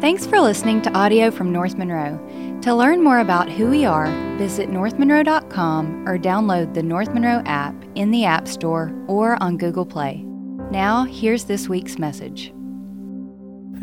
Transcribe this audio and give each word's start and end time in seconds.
Thanks 0.00 0.26
for 0.26 0.40
listening 0.40 0.80
to 0.82 0.92
audio 0.94 1.30
from 1.30 1.52
North 1.52 1.76
Monroe. 1.76 2.18
To 2.62 2.74
learn 2.74 3.04
more 3.04 3.18
about 3.18 3.50
who 3.50 3.68
we 3.68 3.84
are, 3.84 4.06
visit 4.38 4.70
northmonroe.com 4.70 6.08
or 6.08 6.16
download 6.16 6.72
the 6.72 6.82
North 6.82 7.12
Monroe 7.12 7.42
app 7.44 7.74
in 7.96 8.10
the 8.10 8.24
App 8.24 8.48
Store 8.48 8.94
or 9.08 9.36
on 9.42 9.58
Google 9.58 9.84
Play. 9.84 10.24
Now, 10.70 11.04
here's 11.04 11.44
this 11.44 11.68
week's 11.68 11.98
message. 11.98 12.50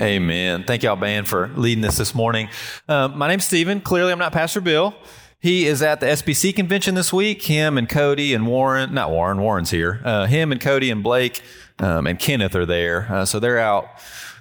Amen. 0.01 0.63
Thank 0.63 0.81
y'all, 0.81 0.95
band, 0.95 1.27
for 1.27 1.49
leading 1.49 1.85
us 1.85 1.99
this 1.99 2.15
morning. 2.15 2.49
Uh, 2.89 3.09
my 3.09 3.27
name's 3.27 3.45
Stephen. 3.45 3.79
Clearly, 3.79 4.11
I'm 4.11 4.17
not 4.17 4.31
Pastor 4.31 4.59
Bill. 4.59 4.95
He 5.39 5.67
is 5.67 5.83
at 5.83 5.99
the 5.99 6.07
SBC 6.07 6.55
convention 6.55 6.95
this 6.95 7.13
week. 7.13 7.43
Him 7.43 7.77
and 7.77 7.87
Cody 7.87 8.33
and 8.33 8.47
Warren, 8.47 8.91
not 8.91 9.11
Warren, 9.11 9.39
Warren's 9.39 9.69
here. 9.69 10.01
Uh, 10.03 10.25
him 10.25 10.51
and 10.51 10.59
Cody 10.59 10.89
and 10.89 11.03
Blake 11.03 11.43
um, 11.77 12.07
and 12.07 12.17
Kenneth 12.17 12.55
are 12.55 12.65
there. 12.65 13.07
Uh, 13.07 13.23
so 13.23 13.39
they're 13.39 13.59
out 13.59 13.87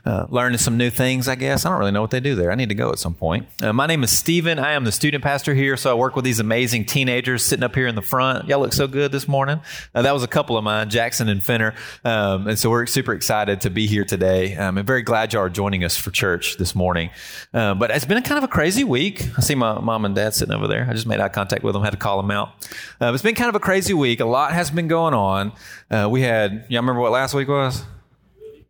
uh, 0.06 0.26
learning 0.30 0.58
some 0.58 0.76
new 0.76 0.88
things, 0.88 1.26
I 1.26 1.34
guess. 1.34 1.66
I 1.66 1.70
don't 1.70 1.80
really 1.80 1.90
know 1.90 2.00
what 2.00 2.12
they 2.12 2.20
do 2.20 2.36
there. 2.36 2.52
I 2.52 2.54
need 2.54 2.68
to 2.68 2.74
go 2.74 2.90
at 2.92 2.98
some 2.98 3.14
point. 3.14 3.48
Uh, 3.60 3.72
my 3.72 3.86
name 3.86 4.04
is 4.04 4.10
Stephen. 4.10 4.58
I 4.58 4.72
am 4.72 4.84
the 4.84 4.92
student 4.92 5.24
pastor 5.24 5.52
here, 5.52 5.76
so 5.76 5.90
I 5.90 5.94
work 5.94 6.14
with 6.14 6.24
these 6.24 6.38
amazing 6.38 6.84
teenagers 6.84 7.42
sitting 7.42 7.64
up 7.64 7.74
here 7.74 7.88
in 7.88 7.96
the 7.96 8.02
front. 8.02 8.48
Y'all 8.48 8.60
look 8.60 8.72
so 8.72 8.86
good 8.86 9.10
this 9.10 9.26
morning. 9.26 9.60
Uh, 9.94 10.02
that 10.02 10.14
was 10.14 10.22
a 10.22 10.28
couple 10.28 10.56
of 10.56 10.62
mine, 10.62 10.88
Jackson 10.90 11.28
and 11.28 11.42
Finner. 11.42 11.74
Um, 12.04 12.46
and 12.46 12.58
so 12.58 12.70
we're 12.70 12.86
super 12.86 13.12
excited 13.12 13.60
to 13.62 13.70
be 13.70 13.86
here 13.88 14.04
today. 14.04 14.54
Um, 14.54 14.78
I'm 14.78 14.86
very 14.86 15.02
glad 15.02 15.32
y'all 15.32 15.42
are 15.42 15.50
joining 15.50 15.82
us 15.82 15.96
for 15.96 16.12
church 16.12 16.56
this 16.56 16.74
morning. 16.74 17.10
Uh, 17.52 17.74
but 17.74 17.90
it's 17.90 18.04
been 18.04 18.18
a 18.18 18.22
kind 18.22 18.38
of 18.38 18.44
a 18.44 18.48
crazy 18.48 18.84
week. 18.84 19.26
I 19.36 19.40
see 19.40 19.56
my 19.56 19.80
mom 19.80 20.04
and 20.04 20.14
dad 20.14 20.34
sitting 20.34 20.54
over 20.54 20.68
there. 20.68 20.86
I 20.88 20.92
just 20.92 21.06
made 21.06 21.18
eye 21.18 21.28
contact 21.28 21.64
with 21.64 21.72
them, 21.72 21.82
had 21.82 21.90
to 21.90 21.96
call 21.96 22.16
them 22.22 22.30
out. 22.30 22.50
Uh, 23.00 23.12
it's 23.12 23.24
been 23.24 23.34
kind 23.34 23.48
of 23.48 23.56
a 23.56 23.60
crazy 23.60 23.92
week. 23.92 24.20
A 24.20 24.24
lot 24.24 24.52
has 24.52 24.70
been 24.70 24.86
going 24.86 25.14
on. 25.14 25.52
Uh, 25.90 26.08
we 26.08 26.22
had, 26.22 26.66
y'all 26.68 26.80
remember 26.82 27.00
what 27.00 27.10
last 27.10 27.34
week 27.34 27.48
was? 27.48 27.82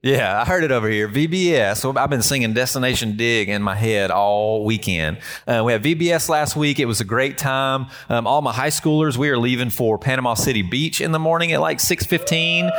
Yeah, 0.06 0.40
I 0.40 0.44
heard 0.44 0.62
it 0.62 0.70
over 0.70 0.88
here. 0.88 1.08
VBS. 1.08 1.96
I've 1.96 2.10
been 2.10 2.22
singing 2.22 2.52
Destination 2.52 3.16
Dig 3.16 3.48
in 3.48 3.60
my 3.60 3.74
head 3.74 4.12
all 4.12 4.64
weekend. 4.64 5.18
Uh, 5.48 5.64
we 5.66 5.72
had 5.72 5.82
VBS 5.82 6.28
last 6.28 6.54
week. 6.54 6.78
It 6.78 6.84
was 6.84 7.00
a 7.00 7.04
great 7.04 7.38
time. 7.38 7.88
Um, 8.08 8.24
all 8.24 8.40
my 8.40 8.52
high 8.52 8.68
schoolers, 8.68 9.16
we 9.16 9.30
are 9.30 9.36
leaving 9.36 9.68
for 9.68 9.98
Panama 9.98 10.34
City 10.34 10.62
Beach 10.62 11.00
in 11.00 11.10
the 11.10 11.18
morning 11.18 11.50
at 11.50 11.60
like 11.60 11.78
6.15. 11.78 12.70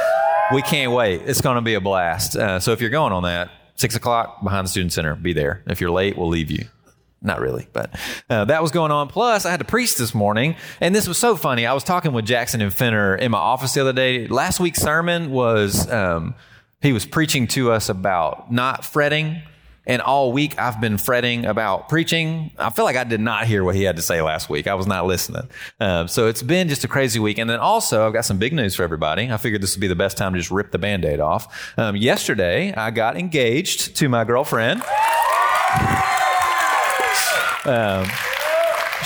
We 0.54 0.62
can't 0.62 0.94
wait. 0.94 1.22
It's 1.26 1.42
going 1.42 1.58
to 1.58 1.62
be 1.62 1.74
a 1.74 1.82
blast. 1.82 2.38
Uh, 2.38 2.62
so 2.62 2.72
if 2.72 2.80
you're 2.80 2.90
going 2.90 3.12
on 3.12 3.24
that, 3.24 3.52
6 3.76 3.98
o'clock 3.98 4.42
behind 4.42 4.64
the 4.64 4.70
Student 4.70 4.94
Center, 4.94 5.14
be 5.18 5.34
there. 5.34 5.64
If 5.68 5.82
you're 5.82 5.92
late, 5.92 6.18
we'll 6.18 6.30
leave 6.30 6.50
you. 6.50 6.66
Not 7.22 7.42
really, 7.42 7.68
but 7.74 7.94
uh, 8.30 8.46
that 8.46 8.62
was 8.62 8.72
going 8.72 8.94
on. 8.94 9.10
Plus, 9.10 9.46
I 9.46 9.52
had 9.52 9.60
to 9.60 9.66
preach 9.66 9.98
this 9.98 10.16
morning, 10.16 10.56
and 10.80 10.96
this 10.96 11.10
was 11.10 11.18
so 11.18 11.36
funny. 11.36 11.66
I 11.66 11.74
was 11.74 11.84
talking 11.84 12.14
with 12.14 12.26
Jackson 12.26 12.62
and 12.62 12.74
Finner 12.74 13.18
in 13.18 13.32
my 13.32 13.38
office 13.38 13.74
the 13.74 13.82
other 13.82 13.92
day. 13.92 14.28
Last 14.28 14.62
week's 14.62 14.80
sermon 14.80 15.30
was... 15.30 15.92
Um, 15.92 16.34
he 16.82 16.94
was 16.94 17.06
preaching 17.06 17.48
to 17.48 17.72
us 17.72 17.90
about 17.90 18.52
not 18.52 18.86
fretting. 18.86 19.42
And 19.86 20.02
all 20.02 20.34
week 20.34 20.60
I've 20.60 20.82
been 20.82 20.98
fretting 20.98 21.46
about 21.46 21.88
preaching. 21.88 22.52
I 22.58 22.72
feel 22.72 22.84
like 22.84 22.98
I 22.98 23.06
did 23.06 23.22
not 23.22 23.46
hear 23.46 23.64
what 23.64 23.74
he 23.74 23.84
had 23.84 23.96
to 23.96 24.02
say 24.02 24.22
last 24.22 24.50
week. 24.50 24.68
I 24.68 24.76
was 24.76 24.86
not 24.86 25.06
listening. 25.06 25.50
Uh, 25.80 26.08
so 26.08 26.28
it's 26.28 26.44
been 26.44 26.68
just 26.68 26.84
a 26.84 26.90
crazy 26.90 27.20
week. 27.20 27.38
And 27.38 27.50
then 27.50 27.60
also 27.60 28.06
I've 28.06 28.12
got 28.12 28.26
some 28.26 28.38
big 28.38 28.52
news 28.52 28.76
for 28.76 28.84
everybody. 28.84 29.32
I 29.32 29.38
figured 29.38 29.62
this 29.62 29.76
would 29.76 29.82
be 29.82 29.88
the 29.88 29.96
best 29.96 30.18
time 30.18 30.34
to 30.34 30.40
just 30.40 30.52
rip 30.52 30.72
the 30.72 30.78
band-aid 30.78 31.22
off. 31.22 31.74
Um, 31.78 31.96
yesterday 31.96 32.74
I 32.74 32.92
got 32.92 33.18
engaged 33.18 33.96
to 33.96 34.10
my 34.10 34.26
girlfriend. 34.26 34.84
Um, 37.66 38.08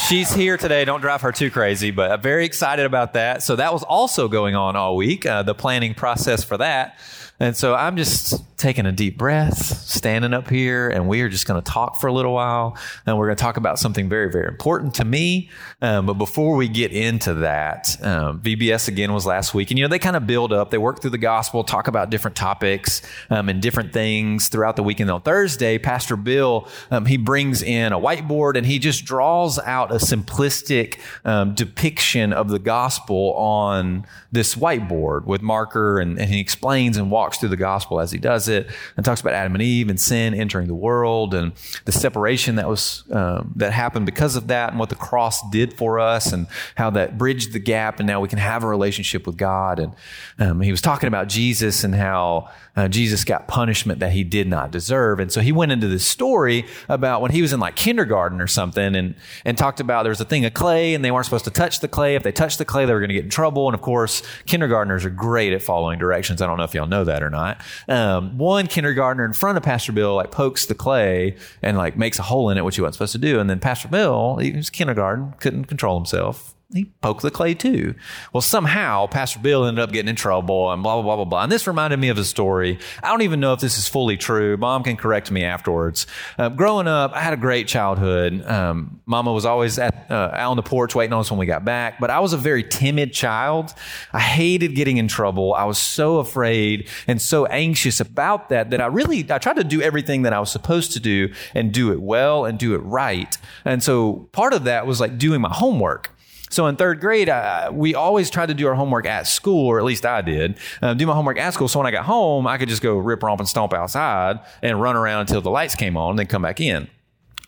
She's 0.07 0.33
here 0.33 0.55
today. 0.55 0.85
Don't 0.85 1.01
drive 1.01 1.21
her 1.21 1.33
too 1.33 1.51
crazy, 1.51 1.91
but 1.91 2.11
I'm 2.11 2.21
very 2.21 2.45
excited 2.45 2.85
about 2.85 3.13
that. 3.13 3.43
So 3.43 3.57
that 3.57 3.73
was 3.73 3.83
also 3.83 4.29
going 4.29 4.55
on 4.55 4.77
all 4.77 4.95
week, 4.95 5.25
uh, 5.25 5.43
the 5.43 5.53
planning 5.53 5.93
process 5.93 6.45
for 6.45 6.57
that. 6.57 6.97
And 7.41 7.57
so 7.57 7.73
I'm 7.73 7.97
just 7.97 8.35
taking 8.57 8.85
a 8.85 8.91
deep 8.91 9.17
breath, 9.17 9.57
standing 9.57 10.31
up 10.31 10.47
here, 10.47 10.89
and 10.89 11.07
we 11.07 11.21
are 11.21 11.29
just 11.29 11.47
going 11.47 11.59
to 11.59 11.71
talk 11.71 11.99
for 11.99 12.05
a 12.05 12.13
little 12.13 12.33
while. 12.33 12.77
And 13.07 13.17
we're 13.17 13.25
going 13.25 13.35
to 13.35 13.41
talk 13.41 13.57
about 13.57 13.79
something 13.79 14.07
very, 14.07 14.31
very 14.31 14.47
important 14.47 14.93
to 14.95 15.05
me. 15.05 15.49
Um, 15.81 16.05
but 16.05 16.13
before 16.13 16.55
we 16.55 16.67
get 16.67 16.91
into 16.91 17.33
that, 17.35 17.97
um, 18.03 18.39
VBS 18.41 18.87
again 18.87 19.11
was 19.11 19.25
last 19.25 19.55
week. 19.55 19.71
And, 19.71 19.79
you 19.79 19.85
know, 19.85 19.89
they 19.89 19.97
kind 19.97 20.15
of 20.15 20.27
build 20.27 20.53
up, 20.53 20.69
they 20.69 20.77
work 20.77 21.01
through 21.01 21.09
the 21.09 21.17
gospel, 21.17 21.63
talk 21.63 21.87
about 21.87 22.11
different 22.11 22.37
topics 22.37 23.01
um, 23.31 23.49
and 23.49 23.59
different 23.59 23.91
things 23.91 24.47
throughout 24.47 24.75
the 24.75 24.83
weekend. 24.83 25.09
On 25.09 25.21
Thursday, 25.21 25.79
Pastor 25.79 26.15
Bill, 26.15 26.67
um, 26.91 27.07
he 27.07 27.17
brings 27.17 27.63
in 27.63 27.91
a 27.91 27.99
whiteboard 27.99 28.55
and 28.55 28.67
he 28.67 28.77
just 28.77 29.03
draws 29.03 29.57
out 29.57 29.91
a 29.91 29.95
simplistic 29.95 30.99
um, 31.25 31.55
depiction 31.55 32.33
of 32.33 32.49
the 32.49 32.59
gospel 32.59 33.33
on 33.33 34.05
this 34.31 34.53
whiteboard 34.53 35.25
with 35.25 35.41
marker 35.41 35.99
and, 35.99 36.19
and 36.19 36.29
he 36.29 36.39
explains 36.39 36.95
and 36.97 37.09
walks 37.09 37.30
through 37.37 37.49
the 37.49 37.57
gospel 37.57 37.99
as 37.99 38.11
he 38.11 38.17
does 38.17 38.47
it 38.47 38.67
and 38.95 39.05
talks 39.05 39.21
about 39.21 39.33
Adam 39.33 39.53
and 39.53 39.61
Eve 39.61 39.89
and 39.89 39.99
sin 39.99 40.33
entering 40.33 40.67
the 40.67 40.75
world 40.75 41.33
and 41.33 41.53
the 41.85 41.91
separation 41.91 42.55
that 42.55 42.67
was 42.67 43.03
um, 43.11 43.51
that 43.55 43.73
happened 43.73 44.05
because 44.05 44.35
of 44.35 44.47
that 44.47 44.71
and 44.71 44.79
what 44.79 44.89
the 44.89 44.95
cross 44.95 45.47
did 45.51 45.73
for 45.73 45.99
us 45.99 46.31
and 46.31 46.47
how 46.75 46.89
that 46.89 47.17
bridged 47.17 47.53
the 47.53 47.59
gap 47.59 47.99
and 47.99 48.07
now 48.07 48.19
we 48.19 48.27
can 48.27 48.39
have 48.39 48.63
a 48.63 48.67
relationship 48.67 49.25
with 49.25 49.37
God. 49.37 49.79
And 49.79 49.93
um, 50.39 50.61
he 50.61 50.71
was 50.71 50.81
talking 50.81 51.07
about 51.07 51.27
Jesus 51.27 51.83
and 51.83 51.95
how 51.95 52.49
uh, 52.75 52.87
Jesus 52.87 53.25
got 53.25 53.47
punishment 53.47 53.99
that 53.99 54.13
he 54.13 54.23
did 54.23 54.47
not 54.47 54.71
deserve. 54.71 55.19
And 55.19 55.31
so 55.31 55.41
he 55.41 55.51
went 55.51 55.71
into 55.71 55.87
this 55.87 56.05
story 56.05 56.65
about 56.87 57.21
when 57.21 57.31
he 57.31 57.41
was 57.41 57.51
in 57.51 57.59
like 57.59 57.75
kindergarten 57.75 58.39
or 58.39 58.47
something 58.47 58.95
and 58.95 59.15
and 59.43 59.57
talked 59.57 59.79
about 59.79 60.03
there 60.03 60.11
was 60.11 60.21
a 60.21 60.25
thing 60.25 60.45
of 60.45 60.53
clay 60.53 60.93
and 60.93 61.03
they 61.03 61.11
weren't 61.11 61.25
supposed 61.25 61.45
to 61.45 61.51
touch 61.51 61.81
the 61.81 61.87
clay. 61.89 62.15
If 62.15 62.23
they 62.23 62.31
touched 62.31 62.59
the 62.59 62.65
clay 62.65 62.85
they 62.85 62.93
were 62.93 62.99
going 62.99 63.09
to 63.09 63.15
get 63.15 63.25
in 63.25 63.29
trouble. 63.29 63.67
And 63.67 63.75
of 63.75 63.81
course 63.81 64.23
kindergartners 64.45 65.03
are 65.03 65.09
great 65.09 65.51
at 65.51 65.61
following 65.61 65.99
directions. 65.99 66.41
I 66.41 66.47
don't 66.47 66.57
know 66.57 66.63
if 66.63 66.73
y'all 66.73 66.87
know 66.87 67.03
that 67.03 67.23
or 67.23 67.29
not. 67.29 67.61
Um, 67.89 68.37
one 68.37 68.67
kindergartner 68.67 69.25
in 69.25 69.33
front 69.33 69.57
of 69.57 69.63
Pastor 69.63 69.91
Bill 69.91 70.15
like 70.15 70.31
pokes 70.31 70.65
the 70.65 70.75
clay 70.75 71.35
and 71.61 71.77
like 71.77 71.97
makes 71.97 72.19
a 72.19 72.23
hole 72.23 72.49
in 72.49 72.57
it, 72.57 72.63
which 72.63 72.75
he 72.75 72.81
wasn't 72.81 72.95
supposed 72.95 73.13
to 73.13 73.17
do. 73.17 73.39
And 73.39 73.49
then 73.49 73.59
Pastor 73.59 73.89
Bill, 73.89 74.37
he 74.37 74.51
was 74.51 74.69
kindergarten, 74.69 75.33
couldn't 75.39 75.65
control 75.65 75.97
himself 75.97 76.50
he 76.73 76.85
poked 77.01 77.21
the 77.21 77.31
clay 77.31 77.53
too. 77.53 77.95
Well, 78.33 78.41
somehow 78.41 79.07
Pastor 79.07 79.39
Bill 79.39 79.65
ended 79.65 79.83
up 79.83 79.91
getting 79.91 80.09
in 80.09 80.15
trouble 80.15 80.71
and 80.71 80.81
blah, 80.81 80.95
blah, 80.95 81.03
blah, 81.03 81.15
blah, 81.17 81.25
blah. 81.25 81.43
And 81.43 81.51
this 81.51 81.67
reminded 81.67 81.99
me 81.99 82.09
of 82.09 82.17
a 82.17 82.23
story. 82.23 82.79
I 83.03 83.09
don't 83.09 83.21
even 83.23 83.39
know 83.39 83.53
if 83.53 83.59
this 83.59 83.77
is 83.77 83.87
fully 83.87 84.17
true. 84.17 84.57
Mom 84.57 84.83
can 84.83 84.97
correct 84.97 85.31
me 85.31 85.43
afterwards. 85.43 86.07
Uh, 86.37 86.49
growing 86.49 86.87
up, 86.87 87.11
I 87.13 87.21
had 87.21 87.33
a 87.33 87.37
great 87.37 87.67
childhood. 87.67 88.45
Um, 88.45 89.01
Mama 89.05 89.33
was 89.33 89.45
always 89.45 89.77
at, 89.79 90.09
uh, 90.09 90.31
out 90.33 90.51
on 90.51 90.57
the 90.57 90.63
porch 90.63 90.95
waiting 90.95 91.13
on 91.13 91.19
us 91.19 91.31
when 91.31 91.39
we 91.39 91.45
got 91.45 91.65
back, 91.65 91.99
but 91.99 92.09
I 92.09 92.19
was 92.19 92.33
a 92.33 92.37
very 92.37 92.63
timid 92.63 93.13
child. 93.13 93.73
I 94.13 94.19
hated 94.19 94.75
getting 94.75 94.97
in 94.97 95.07
trouble. 95.07 95.53
I 95.53 95.65
was 95.65 95.77
so 95.77 96.17
afraid 96.19 96.89
and 97.07 97.21
so 97.21 97.45
anxious 97.47 97.99
about 97.99 98.49
that 98.49 98.69
that 98.69 98.81
I 98.81 98.87
really, 98.87 99.25
I 99.29 99.37
tried 99.37 99.57
to 99.57 99.63
do 99.63 99.81
everything 99.81 100.21
that 100.23 100.33
I 100.33 100.39
was 100.39 100.51
supposed 100.51 100.93
to 100.93 100.99
do 100.99 101.33
and 101.53 101.73
do 101.73 101.91
it 101.91 102.01
well 102.01 102.45
and 102.45 102.57
do 102.57 102.75
it 102.75 102.79
right. 102.79 103.37
And 103.65 103.83
so 103.83 104.29
part 104.31 104.53
of 104.53 104.63
that 104.65 104.87
was 104.87 104.99
like 104.99 105.17
doing 105.17 105.41
my 105.41 105.53
homework. 105.53 106.11
So 106.51 106.67
in 106.67 106.75
third 106.75 106.99
grade, 106.99 107.29
uh, 107.29 107.71
we 107.73 107.95
always 107.95 108.29
tried 108.29 108.47
to 108.47 108.53
do 108.53 108.67
our 108.67 108.75
homework 108.75 109.07
at 109.07 109.25
school, 109.25 109.65
or 109.67 109.79
at 109.79 109.85
least 109.85 110.05
I 110.05 110.21
did, 110.21 110.59
uh, 110.81 110.93
do 110.93 111.07
my 111.07 111.13
homework 111.13 111.39
at 111.39 111.53
school. 111.53 111.67
So 111.67 111.79
when 111.79 111.87
I 111.87 111.91
got 111.91 112.05
home, 112.05 112.45
I 112.45 112.57
could 112.57 112.69
just 112.69 112.83
go 112.83 112.97
rip, 112.97 113.23
romp, 113.23 113.39
and 113.39 113.49
stomp 113.49 113.73
outside 113.73 114.39
and 114.61 114.79
run 114.79 114.95
around 114.95 115.21
until 115.21 115.41
the 115.41 115.49
lights 115.49 115.75
came 115.75 115.97
on, 115.97 116.11
and 116.11 116.19
then 116.19 116.27
come 116.27 116.43
back 116.43 116.61
in 116.61 116.87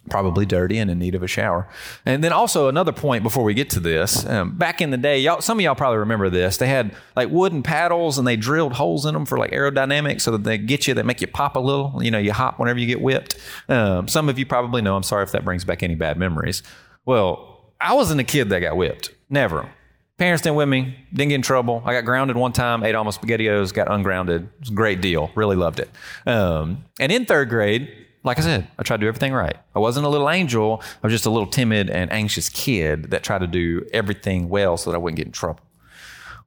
probably 0.09 0.45
dirty 0.45 0.77
and 0.77 0.91
in 0.91 0.99
need 0.99 1.15
of 1.15 1.23
a 1.23 1.27
shower. 1.27 1.67
And 2.05 2.23
then 2.23 2.33
also 2.33 2.67
another 2.67 2.91
point 2.91 3.23
before 3.23 3.43
we 3.43 3.53
get 3.53 3.69
to 3.71 3.79
this, 3.79 4.25
um, 4.25 4.57
back 4.57 4.81
in 4.81 4.91
the 4.91 4.97
day, 4.97 5.19
y'all, 5.19 5.41
some 5.41 5.57
of 5.57 5.63
y'all 5.63 5.75
probably 5.75 5.99
remember 5.99 6.29
this. 6.29 6.57
They 6.57 6.67
had 6.67 6.93
like 7.15 7.29
wooden 7.29 7.63
paddles 7.63 8.17
and 8.17 8.27
they 8.27 8.35
drilled 8.35 8.73
holes 8.73 9.05
in 9.05 9.13
them 9.13 9.25
for 9.25 9.37
like 9.37 9.51
aerodynamics 9.51 10.21
so 10.21 10.31
that 10.31 10.43
they 10.43 10.57
get 10.57 10.87
you, 10.87 10.93
they 10.93 11.03
make 11.03 11.21
you 11.21 11.27
pop 11.27 11.55
a 11.55 11.59
little. 11.59 12.03
You 12.03 12.11
know, 12.11 12.17
you 12.17 12.33
hop 12.33 12.59
whenever 12.59 12.79
you 12.79 12.87
get 12.87 13.01
whipped. 13.01 13.37
Um, 13.69 14.07
some 14.07 14.27
of 14.27 14.37
you 14.37 14.45
probably 14.45 14.81
know. 14.81 14.95
I'm 14.95 15.03
sorry 15.03 15.23
if 15.23 15.31
that 15.31 15.45
brings 15.45 15.63
back 15.63 15.83
any 15.83 15.95
bad 15.95 16.17
memories. 16.17 16.63
Well, 17.05 17.52
I 17.83 17.93
wasn't 17.93 18.21
a 18.21 18.23
kid 18.23 18.49
that 18.49 18.61
got 18.61 18.77
whipped. 18.77 19.11
Never. 19.29 19.69
Parents 20.17 20.41
didn't 20.41 20.55
whip 20.55 20.69
me. 20.69 20.95
Didn't 21.11 21.29
get 21.29 21.35
in 21.35 21.41
trouble. 21.41 21.83
I 21.85 21.91
got 21.93 22.05
grounded 22.05 22.37
one 22.37 22.53
time. 22.53 22.81
Ate 22.83 22.93
my 22.93 23.01
SpaghettiOs. 23.03 23.73
Got 23.73 23.91
ungrounded. 23.91 24.43
It 24.43 24.59
was 24.61 24.69
a 24.69 24.73
great 24.73 25.01
deal. 25.01 25.31
Really 25.35 25.57
loved 25.57 25.81
it. 25.81 25.89
Um, 26.25 26.85
and 26.99 27.11
in 27.11 27.25
third 27.25 27.49
grade, 27.49 27.91
like 28.23 28.39
I 28.39 28.41
said, 28.41 28.67
I 28.79 28.83
tried 28.83 28.97
to 28.97 29.01
do 29.01 29.07
everything 29.09 29.33
right. 29.33 29.57
I 29.75 29.79
wasn't 29.79 30.05
a 30.05 30.09
little 30.09 30.29
angel. 30.29 30.81
I 30.81 31.07
was 31.07 31.11
just 31.11 31.25
a 31.25 31.29
little 31.29 31.47
timid 31.47 31.89
and 31.89 32.09
anxious 32.13 32.47
kid 32.47 33.11
that 33.11 33.21
tried 33.21 33.39
to 33.39 33.47
do 33.47 33.85
everything 33.91 34.47
well 34.47 34.77
so 34.77 34.89
that 34.89 34.95
I 34.95 34.99
wouldn't 34.99 35.17
get 35.17 35.25
in 35.25 35.33
trouble 35.33 35.59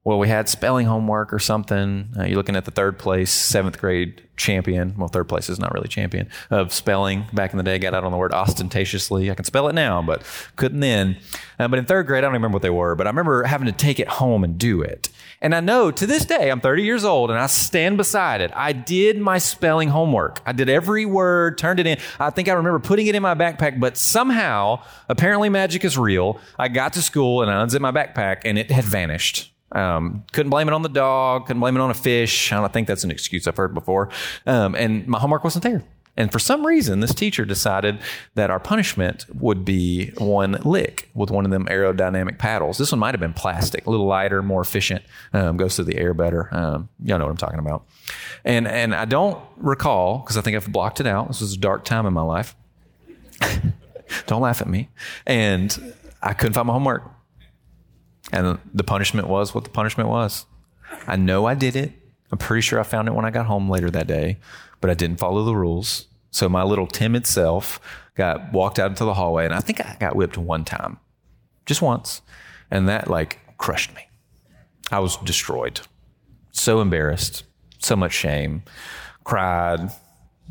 well, 0.07 0.21
we 0.21 0.29
had 0.29 0.49
spelling 0.49 0.87
homework 0.87 1.33
or 1.33 1.41
something. 1.41 2.11
Uh, 2.17 2.23
you're 2.27 2.37
looking 2.37 2.55
at 2.55 2.65
the 2.65 2.71
third 2.71 2.97
place, 2.97 3.29
seventh 3.29 3.81
grade 3.81 4.23
champion. 4.37 4.95
Well, 4.97 5.09
third 5.09 5.29
place 5.29 5.51
is 5.51 5.59
not 5.59 5.75
really 5.75 5.89
champion 5.89 6.29
of 6.49 6.73
spelling. 6.73 7.25
Back 7.33 7.51
in 7.51 7.57
the 7.57 7.65
day, 7.65 7.75
I 7.75 7.79
got 7.79 7.93
out 7.93 8.05
on 8.05 8.13
the 8.13 8.17
word 8.17 8.33
ostentatiously. 8.33 9.33
I 9.33 9.35
can 9.35 9.45
spell 9.45 9.67
it 9.67 9.73
now, 9.73 10.03
but 10.03 10.23
couldn't 10.55 10.79
then. 10.79 11.17
Uh, 11.59 11.67
but 11.67 11.81
in 11.81 11.87
third 11.87 12.07
grade, 12.07 12.19
I 12.19 12.29
don't 12.29 12.35
remember 12.35 12.55
what 12.55 12.63
they 12.63 12.71
were, 12.71 12.95
but 12.95 13.09
I 13.09 13.11
remember 13.11 13.43
having 13.43 13.67
to 13.67 13.73
take 13.73 13.99
it 13.99 14.07
home 14.07 14.45
and 14.45 14.57
do 14.57 14.81
it. 14.81 15.09
And 15.43 15.53
I 15.57 15.59
know 15.59 15.91
to 15.91 16.07
this 16.07 16.25
day, 16.25 16.53
I'm 16.53 16.61
30 16.61 16.85
years 16.85 17.05
old 17.05 17.33
and 17.33 17.41
I 17.41 17.49
stand 17.49 17.97
beside 17.97 18.41
it. 18.41 18.53
I 18.55 18.71
did 18.71 19.19
my 19.19 19.39
spelling 19.39 19.89
homework. 19.89 20.41
I 20.47 20.53
did 20.53 20.69
every 20.69 21.05
word, 21.05 21.59
turned 21.59 21.81
it 21.81 21.87
in. 21.89 21.99
I 22.21 22.31
think 22.31 22.49
I 22.49 22.53
remember 22.53 22.79
putting 22.79 23.09
it 23.09 23.17
in 23.17 23.25
my 23.25 23.35
backpack, 23.35 23.81
but 23.81 23.97
somehow, 23.97 24.85
apparently 25.09 25.49
magic 25.49 25.85
is 25.85 25.99
real. 25.99 26.39
I 26.61 26.69
got 26.69 26.93
to 26.93 27.03
school 27.03 27.43
and 27.43 27.51
I 27.51 27.61
unzipped 27.61 27.83
my 27.83 27.91
backpack 27.91 28.43
and 28.45 28.57
it 28.57 28.71
had 28.71 28.85
vanished. 28.85 29.53
Um, 29.77 30.25
couldn't 30.33 30.51
blame 30.51 30.69
it 30.69 30.75
on 30.75 30.83
the 30.83 30.89
dog. 30.89 31.47
Couldn't 31.47 31.61
blame 31.61 31.77
it 31.77 31.81
on 31.81 31.91
a 31.91 31.95
fish. 31.95 32.53
I 32.53 32.61
don't 32.61 32.73
think 32.73 32.89
that's 32.89 33.05
an 33.05 33.11
excuse 33.11 33.47
I've 33.47 33.57
heard 33.57 33.75
before. 33.75 34.09
Um, 34.47 34.75
and 34.75 35.07
my 35.07 35.19
homework 35.19 35.45
wasn't 35.45 35.65
there. 35.65 35.85
And 36.17 36.33
for 36.33 36.39
some 36.39 36.67
reason, 36.67 37.01
this 37.01 37.13
teacher 37.13 37.45
decided 37.45 37.99
that 38.37 38.51
our 38.51 38.59
punishment 38.59 39.27
would 39.35 39.67
be 39.67 40.13
one 40.17 40.53
lick 40.65 41.11
with 41.13 41.31
one 41.31 41.45
of 41.45 41.51
them 41.51 41.67
aerodynamic 41.67 42.39
paddles. 42.39 42.79
This 42.79 42.91
one 42.91 43.01
might 43.01 43.13
have 43.13 43.21
been 43.21 43.35
plastic, 43.35 43.87
a 43.87 43.91
little 43.91 44.07
lighter, 44.07 44.43
more 44.43 44.63
efficient, 44.63 45.05
um, 45.35 45.59
goes 45.59 45.77
through 45.77 45.85
the 45.85 45.99
air 45.99 46.15
better. 46.15 46.49
Um, 46.55 46.89
y'all 47.05 47.19
know 47.19 47.27
what 47.27 47.33
I'm 47.33 47.37
talking 47.37 47.59
about. 47.59 47.85
And 48.47 48.67
and 48.67 48.95
I 48.95 49.05
don't 49.05 49.39
recall 49.59 50.21
because 50.21 50.39
I 50.39 50.41
think 50.41 50.57
I've 50.57 50.73
blocked 50.73 51.01
it 51.01 51.07
out. 51.07 51.29
This 51.29 51.43
was 51.43 51.53
a 51.53 51.59
dark 51.59 51.85
time 51.85 52.07
in 52.07 52.15
my 52.15 52.23
life. 52.23 52.57
don't 54.27 54.41
laugh 54.41 54.63
at 54.63 54.69
me. 54.69 54.89
And 55.27 55.95
I 56.23 56.33
couldn't 56.33 56.55
find 56.55 56.67
my 56.67 56.73
homework. 56.73 57.03
And 58.33 58.59
the 58.75 58.85
punishment 58.85 59.29
was 59.29 59.55
what 59.55 59.65
the 59.65 59.71
punishment 59.71 60.09
was. 60.09 60.47
I 61.07 61.17
know 61.17 61.47
I 61.47 61.55
did 61.55 61.77
it. 61.77 61.93
I'm 62.33 62.39
pretty 62.39 62.63
sure 62.63 62.81
I 62.81 62.83
found 62.83 63.07
it 63.09 63.15
when 63.15 63.25
I 63.25 63.31
got 63.31 63.47
home 63.47 63.71
later 63.71 63.91
that 63.91 64.07
day 64.07 64.39
but 64.81 64.91
I 64.91 64.95
didn't 64.95 65.19
follow 65.19 65.45
the 65.45 65.57
rules. 65.57 66.07
So 66.31 66.49
my 66.49 66.63
little 66.63 66.87
timid 66.87 67.27
self 67.27 67.81
got 68.15 68.53
walked 68.53 68.79
out 68.79 68.91
into 68.91 69.05
the 69.05 69.15
hallway, 69.15 69.45
and 69.45 69.55
I 69.55 69.61
think 69.61 69.81
I 69.81 69.97
got 69.99 70.17
whipped 70.17 70.39
one 70.39 70.65
time, 70.65 70.99
just 71.65 71.83
once, 71.83 72.23
and 72.71 72.89
that 72.89 73.09
like 73.09 73.39
crushed 73.59 73.95
me. 73.95 74.03
I 74.91 75.01
was 75.01 75.17
destroyed, 75.19 75.81
so 76.53 76.81
embarrassed, 76.81 77.45
so 77.79 77.97
much 77.97 78.13
shame, 78.13 78.63
cried. 79.25 79.91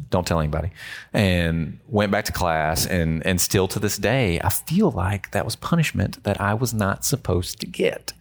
Don't 0.09 0.25
tell 0.25 0.39
anybody. 0.39 0.71
And 1.13 1.79
went 1.87 2.11
back 2.11 2.25
to 2.25 2.31
class 2.31 2.85
and 2.85 3.25
and 3.25 3.39
still 3.39 3.67
to 3.69 3.79
this 3.79 3.97
day, 3.97 4.39
I 4.41 4.49
feel 4.49 4.91
like 4.91 5.31
that 5.31 5.45
was 5.45 5.55
punishment 5.55 6.23
that 6.23 6.39
I 6.39 6.53
was 6.53 6.73
not 6.73 7.05
supposed 7.05 7.59
to 7.61 7.67
get. 7.67 8.13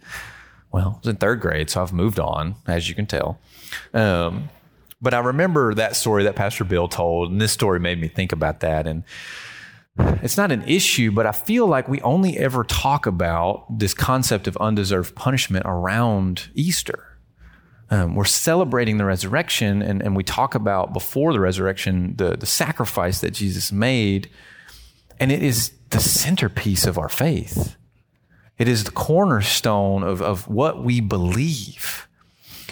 Well, 0.71 0.95
I 0.95 0.97
was 0.99 1.07
in 1.07 1.15
third 1.17 1.39
grade, 1.39 1.69
so 1.69 1.81
I've 1.81 1.93
moved 1.93 2.19
on, 2.19 2.55
as 2.67 2.89
you 2.89 2.95
can 2.95 3.05
tell. 3.05 3.39
Um, 3.93 4.49
but 5.01 5.13
I 5.13 5.19
remember 5.19 5.73
that 5.73 5.95
story 5.95 6.23
that 6.23 6.35
Pastor 6.35 6.63
Bill 6.63 6.87
told, 6.87 7.31
and 7.31 7.39
this 7.39 7.51
story 7.51 7.79
made 7.79 8.01
me 8.01 8.07
think 8.07 8.31
about 8.31 8.61
that. 8.61 8.87
And 8.87 9.03
it's 9.97 10.35
not 10.35 10.51
an 10.51 10.63
issue, 10.63 11.11
but 11.11 11.25
I 11.25 11.31
feel 11.31 11.67
like 11.67 11.87
we 11.87 12.01
only 12.01 12.37
ever 12.37 12.63
talk 12.63 13.05
about 13.05 13.65
this 13.79 13.93
concept 13.93 14.47
of 14.47 14.57
undeserved 14.57 15.15
punishment 15.15 15.65
around 15.65 16.49
Easter. 16.53 17.14
Um, 17.89 18.15
we're 18.15 18.25
celebrating 18.25 18.97
the 18.97 19.05
resurrection, 19.05 19.81
and, 19.81 20.01
and 20.01 20.15
we 20.15 20.23
talk 20.23 20.55
about 20.55 20.93
before 20.93 21.33
the 21.33 21.39
resurrection 21.39 22.15
the, 22.15 22.35
the 22.35 22.45
sacrifice 22.45 23.21
that 23.21 23.31
Jesus 23.31 23.71
made, 23.71 24.29
and 25.19 25.31
it 25.31 25.43
is 25.43 25.71
the 25.91 25.99
centerpiece 25.99 26.85
of 26.85 26.97
our 26.97 27.09
faith. 27.09 27.75
It 28.57 28.67
is 28.67 28.85
the 28.85 28.91
cornerstone 28.91 30.03
of, 30.03 30.21
of 30.21 30.47
what 30.47 30.83
we 30.83 30.99
believe. 30.99 32.07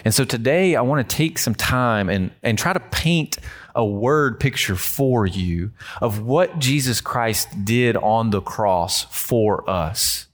And 0.05 0.13
so 0.13 0.25
today 0.25 0.75
I 0.75 0.81
want 0.81 1.07
to 1.07 1.15
take 1.15 1.37
some 1.37 1.55
time 1.55 2.09
and, 2.09 2.31
and 2.41 2.57
try 2.57 2.73
to 2.73 2.79
paint 2.79 3.37
a 3.75 3.85
word 3.85 4.39
picture 4.39 4.75
for 4.75 5.25
you 5.25 5.71
of 6.01 6.21
what 6.21 6.59
Jesus 6.59 7.01
Christ 7.01 7.65
did 7.65 7.95
on 7.97 8.29
the 8.29 8.41
cross 8.41 9.03
for 9.05 9.69
us. 9.69 10.27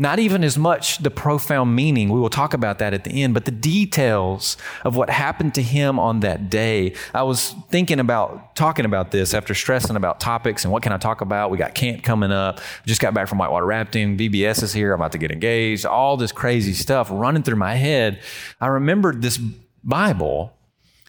Not 0.00 0.18
even 0.18 0.42
as 0.42 0.56
much 0.56 0.96
the 1.02 1.10
profound 1.10 1.76
meaning, 1.76 2.08
we 2.08 2.18
will 2.18 2.30
talk 2.30 2.54
about 2.54 2.78
that 2.78 2.94
at 2.94 3.04
the 3.04 3.22
end, 3.22 3.34
but 3.34 3.44
the 3.44 3.50
details 3.50 4.56
of 4.82 4.96
what 4.96 5.10
happened 5.10 5.54
to 5.56 5.62
him 5.62 5.98
on 5.98 6.20
that 6.20 6.48
day. 6.48 6.94
I 7.12 7.22
was 7.22 7.54
thinking 7.68 8.00
about 8.00 8.56
talking 8.56 8.86
about 8.86 9.10
this 9.10 9.34
after 9.34 9.52
stressing 9.52 9.96
about 9.96 10.18
topics 10.18 10.64
and 10.64 10.72
what 10.72 10.82
can 10.82 10.92
I 10.92 10.96
talk 10.96 11.20
about. 11.20 11.50
We 11.50 11.58
got 11.58 11.74
camp 11.74 12.02
coming 12.02 12.32
up. 12.32 12.60
Just 12.86 13.02
got 13.02 13.12
back 13.12 13.28
from 13.28 13.36
whitewater 13.36 13.66
rafting. 13.66 14.16
VBS 14.16 14.62
is 14.62 14.72
here. 14.72 14.94
I'm 14.94 15.00
about 15.00 15.12
to 15.12 15.18
get 15.18 15.32
engaged. 15.32 15.84
All 15.84 16.16
this 16.16 16.32
crazy 16.32 16.72
stuff 16.72 17.10
running 17.12 17.42
through 17.42 17.56
my 17.56 17.74
head. 17.74 18.22
I 18.58 18.68
remembered 18.68 19.20
this 19.20 19.38
Bible 19.84 20.56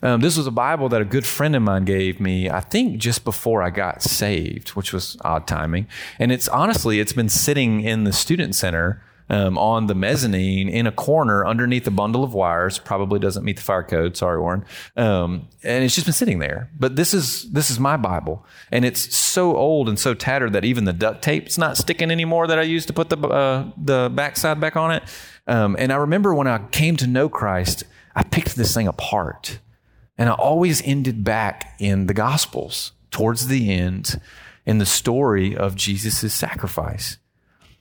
um, 0.02 0.22
this 0.22 0.38
was 0.38 0.48
a 0.48 0.52
Bible 0.52 0.90
that 0.90 1.02
a 1.02 1.06
good 1.06 1.26
friend 1.26 1.56
of 1.56 1.62
mine 1.62 1.86
gave 1.86 2.20
me, 2.20 2.50
I 2.50 2.62
think 2.62 2.98
just 2.98 3.24
before 3.24 3.62
I 3.62 3.70
got 3.70 4.02
saved, 4.02 4.70
which 4.70 4.94
was 4.94 5.18
odd 5.22 5.48
timing. 5.48 5.88
And 6.20 6.32
it's 6.32 6.48
honestly, 6.48 7.00
it's 7.00 7.14
been 7.14 7.30
sitting 7.30 7.82
in 7.82 8.04
the 8.04 8.14
student 8.14 8.56
center 8.56 9.04
um, 9.32 9.58
on 9.58 9.88
the 9.88 9.96
mezzanine 9.96 10.68
in 10.68 10.86
a 10.86 10.92
corner 10.92 11.46
underneath 11.46 11.88
a 11.88 11.92
bundle 11.92 12.24
of 12.24 12.34
wires. 12.34 12.78
Probably 12.78 13.18
doesn't 13.18 13.46
meet 13.46 13.56
the 13.56 13.62
fire 13.62 13.84
code. 13.84 14.18
Sorry, 14.18 14.38
Warren. 14.40 14.66
Um, 14.98 15.48
and 15.64 15.86
it's 15.86 15.96
just 15.96 16.06
been 16.06 16.14
sitting 16.14 16.40
there. 16.40 16.70
But 16.78 16.98
this 16.98 17.14
is 17.14 17.50
this 17.52 17.70
is 17.70 17.80
my 17.80 17.96
Bible, 17.96 18.46
and 18.72 18.84
it's 18.84 19.16
so 19.16 19.56
old 19.56 19.88
and 19.88 19.98
so 19.98 20.14
tattered 20.14 20.52
that 20.54 20.66
even 20.66 20.84
the 20.84 20.94
duct 20.94 21.22
tape's 21.22 21.58
not 21.58 21.78
sticking 21.78 22.12
anymore 22.12 22.46
that 22.48 22.60
I 22.60 22.64
used 22.64 22.88
to 22.88 22.94
put 22.94 23.10
the 23.10 23.18
uh, 23.18 23.72
the 23.78 24.12
backside 24.14 24.60
back 24.60 24.76
on 24.76 24.92
it. 24.92 25.04
Um, 25.48 25.78
and 25.80 25.94
I 25.94 25.96
remember 25.96 26.36
when 26.36 26.48
I 26.48 26.58
came 26.68 26.98
to 26.98 27.08
know 27.08 27.30
Christ, 27.30 27.86
I 28.14 28.24
picked 28.24 28.58
this 28.58 28.74
thing 28.74 28.88
apart 28.88 29.60
and 30.22 30.30
I 30.30 30.34
always 30.34 30.84
ended 30.84 31.24
back 31.24 31.74
in 31.80 32.06
the 32.06 32.14
Gospels 32.14 32.92
towards 33.10 33.48
the 33.48 33.72
end 33.72 34.22
in 34.68 34.78
the 34.78 34.86
story 34.86 35.58
of 35.58 35.74
Jesus' 35.74 36.32
sacrifice. 36.32 37.18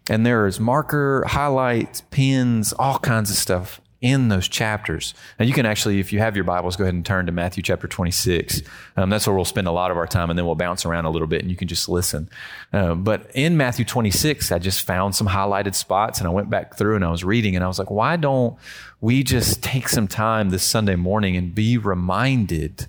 And 0.08 0.24
there's 0.24 0.58
marker, 0.58 1.22
highlights, 1.26 2.00
pins, 2.10 2.72
all 2.72 2.98
kinds 2.98 3.30
of 3.30 3.36
stuff 3.36 3.79
in 4.00 4.28
those 4.28 4.48
chapters. 4.48 5.12
Now, 5.38 5.44
you 5.44 5.52
can 5.52 5.66
actually, 5.66 6.00
if 6.00 6.12
you 6.12 6.20
have 6.20 6.34
your 6.34 6.44
Bibles, 6.44 6.76
go 6.76 6.84
ahead 6.84 6.94
and 6.94 7.04
turn 7.04 7.26
to 7.26 7.32
Matthew 7.32 7.62
chapter 7.62 7.86
26. 7.86 8.62
Um, 8.96 9.10
that's 9.10 9.26
where 9.26 9.36
we'll 9.36 9.44
spend 9.44 9.66
a 9.66 9.72
lot 9.72 9.90
of 9.90 9.98
our 9.98 10.06
time, 10.06 10.30
and 10.30 10.38
then 10.38 10.46
we'll 10.46 10.54
bounce 10.54 10.86
around 10.86 11.04
a 11.04 11.10
little 11.10 11.28
bit 11.28 11.42
and 11.42 11.50
you 11.50 11.56
can 11.56 11.68
just 11.68 11.88
listen. 11.88 12.30
Um, 12.72 13.04
but 13.04 13.30
in 13.34 13.56
Matthew 13.56 13.84
26, 13.84 14.52
I 14.52 14.58
just 14.58 14.86
found 14.86 15.14
some 15.14 15.28
highlighted 15.28 15.74
spots 15.74 16.18
and 16.18 16.26
I 16.26 16.30
went 16.30 16.48
back 16.48 16.76
through 16.76 16.96
and 16.96 17.04
I 17.04 17.10
was 17.10 17.24
reading, 17.24 17.56
and 17.56 17.64
I 17.64 17.68
was 17.68 17.78
like, 17.78 17.90
why 17.90 18.16
don't 18.16 18.56
we 19.00 19.22
just 19.22 19.62
take 19.62 19.88
some 19.88 20.08
time 20.08 20.50
this 20.50 20.62
Sunday 20.62 20.96
morning 20.96 21.36
and 21.36 21.54
be 21.54 21.76
reminded 21.76 22.86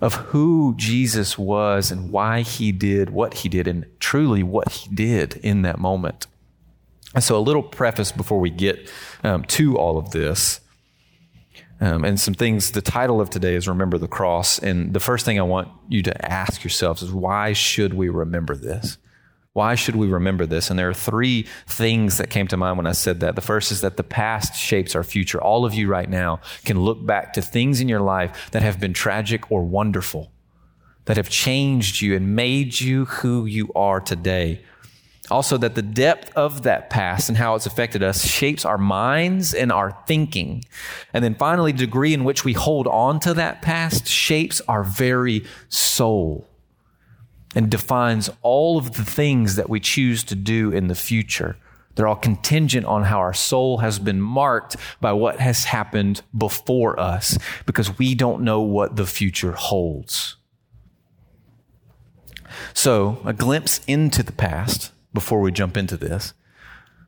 of 0.00 0.14
who 0.14 0.74
Jesus 0.78 1.36
was 1.36 1.90
and 1.90 2.10
why 2.10 2.40
he 2.40 2.72
did 2.72 3.10
what 3.10 3.34
he 3.34 3.50
did, 3.50 3.68
and 3.68 3.84
truly 4.00 4.42
what 4.42 4.72
he 4.72 4.94
did 4.94 5.36
in 5.42 5.60
that 5.62 5.78
moment? 5.78 6.26
And 7.14 7.24
so, 7.24 7.36
a 7.36 7.40
little 7.40 7.62
preface 7.62 8.12
before 8.12 8.38
we 8.38 8.50
get 8.50 8.90
um, 9.24 9.44
to 9.44 9.76
all 9.76 9.98
of 9.98 10.10
this. 10.10 10.60
Um, 11.80 12.04
and 12.04 12.20
some 12.20 12.34
things, 12.34 12.72
the 12.72 12.82
title 12.82 13.20
of 13.20 13.30
today 13.30 13.54
is 13.54 13.66
Remember 13.66 13.96
the 13.96 14.06
Cross. 14.06 14.58
And 14.58 14.92
the 14.92 15.00
first 15.00 15.24
thing 15.24 15.38
I 15.38 15.44
want 15.44 15.68
you 15.88 16.02
to 16.02 16.30
ask 16.30 16.62
yourselves 16.62 17.02
is 17.02 17.10
why 17.10 17.54
should 17.54 17.94
we 17.94 18.10
remember 18.10 18.54
this? 18.54 18.98
Why 19.52 19.74
should 19.74 19.96
we 19.96 20.06
remember 20.06 20.46
this? 20.46 20.70
And 20.70 20.78
there 20.78 20.88
are 20.88 20.94
three 20.94 21.46
things 21.66 22.18
that 22.18 22.30
came 22.30 22.46
to 22.48 22.56
mind 22.56 22.76
when 22.76 22.86
I 22.86 22.92
said 22.92 23.20
that. 23.20 23.34
The 23.34 23.40
first 23.40 23.72
is 23.72 23.80
that 23.80 23.96
the 23.96 24.04
past 24.04 24.54
shapes 24.54 24.94
our 24.94 25.02
future. 25.02 25.40
All 25.40 25.64
of 25.64 25.74
you 25.74 25.88
right 25.88 26.08
now 26.08 26.40
can 26.64 26.78
look 26.78 27.04
back 27.04 27.32
to 27.32 27.42
things 27.42 27.80
in 27.80 27.88
your 27.88 28.00
life 28.00 28.50
that 28.52 28.62
have 28.62 28.78
been 28.78 28.92
tragic 28.92 29.50
or 29.50 29.64
wonderful, 29.64 30.30
that 31.06 31.16
have 31.16 31.28
changed 31.28 32.00
you 32.00 32.14
and 32.14 32.36
made 32.36 32.78
you 32.78 33.06
who 33.06 33.44
you 33.44 33.72
are 33.74 34.00
today. 34.00 34.62
Also, 35.30 35.56
that 35.58 35.76
the 35.76 35.82
depth 35.82 36.36
of 36.36 36.62
that 36.62 36.90
past 36.90 37.28
and 37.28 37.38
how 37.38 37.54
it's 37.54 37.66
affected 37.66 38.02
us 38.02 38.24
shapes 38.24 38.64
our 38.64 38.78
minds 38.78 39.54
and 39.54 39.70
our 39.70 39.96
thinking. 40.06 40.64
And 41.14 41.22
then 41.22 41.36
finally, 41.36 41.72
the 41.72 41.78
degree 41.78 42.12
in 42.12 42.24
which 42.24 42.44
we 42.44 42.52
hold 42.52 42.88
on 42.88 43.20
to 43.20 43.34
that 43.34 43.62
past 43.62 44.08
shapes 44.08 44.60
our 44.68 44.82
very 44.82 45.44
soul 45.68 46.48
and 47.54 47.70
defines 47.70 48.30
all 48.42 48.78
of 48.78 48.94
the 48.94 49.04
things 49.04 49.56
that 49.56 49.68
we 49.68 49.80
choose 49.80 50.24
to 50.24 50.34
do 50.34 50.72
in 50.72 50.88
the 50.88 50.94
future. 50.94 51.56
They're 51.94 52.08
all 52.08 52.16
contingent 52.16 52.86
on 52.86 53.04
how 53.04 53.18
our 53.18 53.34
soul 53.34 53.78
has 53.78 53.98
been 53.98 54.20
marked 54.20 54.76
by 55.00 55.12
what 55.12 55.40
has 55.40 55.64
happened 55.64 56.22
before 56.36 56.98
us 56.98 57.36
because 57.66 57.98
we 57.98 58.14
don't 58.14 58.42
know 58.42 58.60
what 58.60 58.96
the 58.96 59.06
future 59.06 59.52
holds. 59.52 60.36
So, 62.74 63.20
a 63.24 63.32
glimpse 63.32 63.80
into 63.86 64.22
the 64.22 64.32
past 64.32 64.92
before 65.12 65.40
we 65.40 65.52
jump 65.52 65.76
into 65.76 65.96
this 65.96 66.34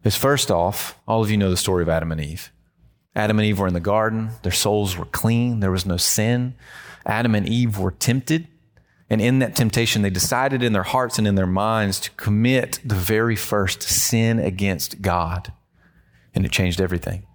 is 0.04 0.16
first 0.16 0.50
off, 0.50 0.98
all 1.06 1.22
of 1.22 1.30
you 1.30 1.36
know 1.36 1.50
the 1.50 1.56
story 1.56 1.82
of 1.82 1.88
Adam 1.88 2.12
and 2.12 2.20
Eve. 2.20 2.52
Adam 3.14 3.38
and 3.38 3.46
Eve 3.46 3.58
were 3.58 3.68
in 3.68 3.74
the 3.74 3.80
garden, 3.80 4.30
their 4.42 4.52
souls 4.52 4.96
were 4.96 5.04
clean, 5.04 5.60
there 5.60 5.70
was 5.70 5.86
no 5.86 5.96
sin. 5.96 6.54
Adam 7.04 7.34
and 7.34 7.48
Eve 7.48 7.78
were 7.78 7.90
tempted, 7.90 8.48
and 9.10 9.20
in 9.20 9.40
that 9.40 9.54
temptation, 9.54 10.02
they 10.02 10.10
decided 10.10 10.62
in 10.62 10.72
their 10.72 10.82
hearts 10.82 11.18
and 11.18 11.28
in 11.28 11.34
their 11.34 11.46
minds 11.46 12.00
to 12.00 12.10
commit 12.12 12.80
the 12.84 12.94
very 12.94 13.36
first 13.36 13.82
sin 13.82 14.38
against 14.38 15.02
God. 15.02 15.52
And 16.34 16.46
it 16.46 16.52
changed 16.52 16.80
everything 16.80 17.26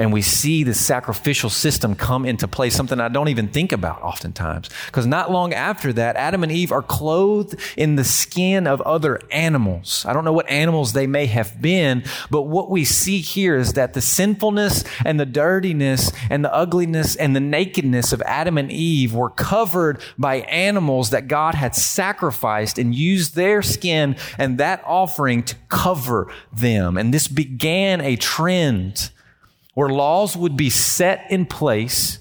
and 0.00 0.14
we 0.14 0.22
see 0.22 0.64
the 0.64 0.72
sacrificial 0.72 1.50
system 1.50 1.94
come 1.94 2.24
into 2.24 2.48
play, 2.48 2.70
something 2.70 2.98
I 2.98 3.08
don't 3.08 3.28
even 3.28 3.48
think 3.48 3.70
about 3.70 4.00
oftentimes. 4.00 4.70
Because 4.86 5.04
not 5.06 5.30
long 5.30 5.52
after 5.52 5.92
that, 5.92 6.16
Adam 6.16 6.42
and 6.42 6.50
Eve 6.50 6.72
are 6.72 6.80
clothed 6.80 7.60
in 7.76 7.96
the 7.96 8.04
skin 8.04 8.66
of 8.66 8.80
other 8.80 9.20
animals. 9.30 10.06
I 10.08 10.14
don't 10.14 10.24
know 10.24 10.32
what 10.32 10.48
animals 10.48 10.94
they 10.94 11.06
may 11.06 11.26
have 11.26 11.60
been, 11.60 12.02
but 12.30 12.44
what 12.44 12.70
we 12.70 12.82
see 12.82 13.18
here 13.18 13.56
is 13.56 13.74
that 13.74 13.92
the 13.92 14.00
sinfulness 14.00 14.84
and 15.04 15.20
the 15.20 15.26
dirtiness 15.26 16.10
and 16.30 16.42
the 16.42 16.54
ugliness 16.54 17.14
and 17.14 17.36
the 17.36 17.40
nakedness 17.40 18.14
of 18.14 18.22
Adam 18.22 18.56
and 18.56 18.72
Eve 18.72 19.12
were 19.12 19.28
covered 19.28 20.00
by 20.16 20.36
animals 20.36 21.10
that 21.10 21.28
God 21.28 21.54
had 21.54 21.74
sacrificed 21.74 22.78
and 22.78 22.94
used 22.94 23.34
their 23.34 23.60
skin 23.60 24.16
and 24.38 24.56
that 24.56 24.82
offering 24.86 25.42
to 25.42 25.56
cover 25.68 26.32
them. 26.50 26.96
And 26.96 27.12
this 27.12 27.28
began 27.28 28.00
a 28.00 28.16
trend 28.16 29.10
where 29.80 29.88
laws 29.88 30.36
would 30.36 30.58
be 30.58 30.68
set 30.68 31.30
in 31.30 31.46
place 31.46 32.18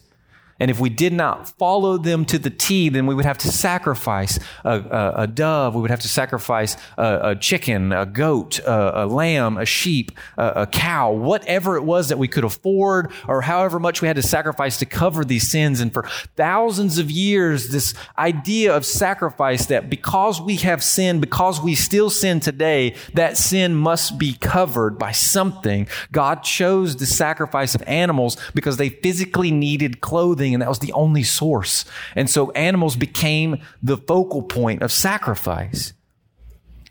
And 0.59 0.69
if 0.69 0.79
we 0.79 0.89
did 0.89 1.13
not 1.13 1.49
follow 1.57 1.97
them 1.97 2.25
to 2.25 2.37
the 2.39 2.49
T, 2.49 2.89
then 2.89 3.05
we 3.05 3.15
would 3.15 3.25
have 3.25 3.37
to 3.39 3.47
sacrifice 3.47 4.39
a, 4.63 4.79
a, 4.79 5.13
a 5.23 5.27
dove. 5.27 5.75
We 5.75 5.81
would 5.81 5.91
have 5.91 6.01
to 6.01 6.07
sacrifice 6.07 6.75
a, 6.97 7.19
a 7.29 7.35
chicken, 7.35 7.91
a 7.91 8.05
goat, 8.05 8.59
a, 8.65 9.05
lamb, 9.05 9.57
a 9.57 9.65
sheep, 9.65 10.11
a, 10.37 10.67
cow, 10.67 11.11
whatever 11.11 11.77
it 11.77 11.83
was 11.83 12.09
that 12.09 12.17
we 12.17 12.27
could 12.27 12.43
afford, 12.43 13.11
or 13.27 13.41
however 13.41 13.79
much 13.79 14.01
we 14.01 14.07
had 14.07 14.15
to 14.17 14.21
sacrifice 14.21 14.77
to 14.79 14.85
cover 14.85 15.25
these 15.25 15.47
sins. 15.47 15.79
And 15.79 15.93
for 15.93 16.03
thousands 16.35 16.97
of 16.97 17.09
years, 17.09 17.69
this 17.69 17.93
idea 18.17 18.75
of 18.75 18.85
sacrifice 18.85 19.67
that 19.67 19.89
because 19.89 20.41
we 20.41 20.57
have 20.57 20.83
sinned, 20.83 21.21
because 21.21 21.61
we 21.61 21.75
still 21.75 22.09
sin 22.09 22.39
today, 22.39 22.95
that 23.13 23.37
sin 23.37 23.75
must 23.75 24.17
be 24.17 24.33
covered 24.33 24.97
by 24.97 25.11
something. 25.11 25.87
God 26.11 26.43
chose 26.43 26.97
the 26.97 27.05
sacrifice 27.05 27.75
of 27.75 27.83
animals 27.87 28.37
because 28.53 28.77
they 28.77 28.89
physically 28.89 29.51
needed 29.51 30.01
clothing 30.01 30.48
and 30.53 30.61
that 30.61 30.69
was 30.69 30.79
the 30.79 30.93
only 30.93 31.23
source. 31.23 31.85
And 32.15 32.29
so 32.29 32.51
animals 32.51 32.95
became 32.95 33.57
the 33.81 33.97
focal 33.97 34.41
point 34.41 34.81
of 34.81 34.91
sacrifice. 34.91 35.93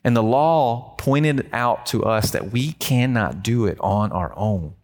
And 0.05 0.17
the 0.17 0.23
law 0.23 0.95
pointed 0.97 1.49
out 1.53 1.87
to 1.87 2.05
us 2.05 2.31
that 2.31 2.53
we 2.53 2.73
cannot 2.73 3.43
do 3.43 3.67
it 3.67 3.79
on 3.81 4.12
our 4.12 4.33
own. 4.37 4.75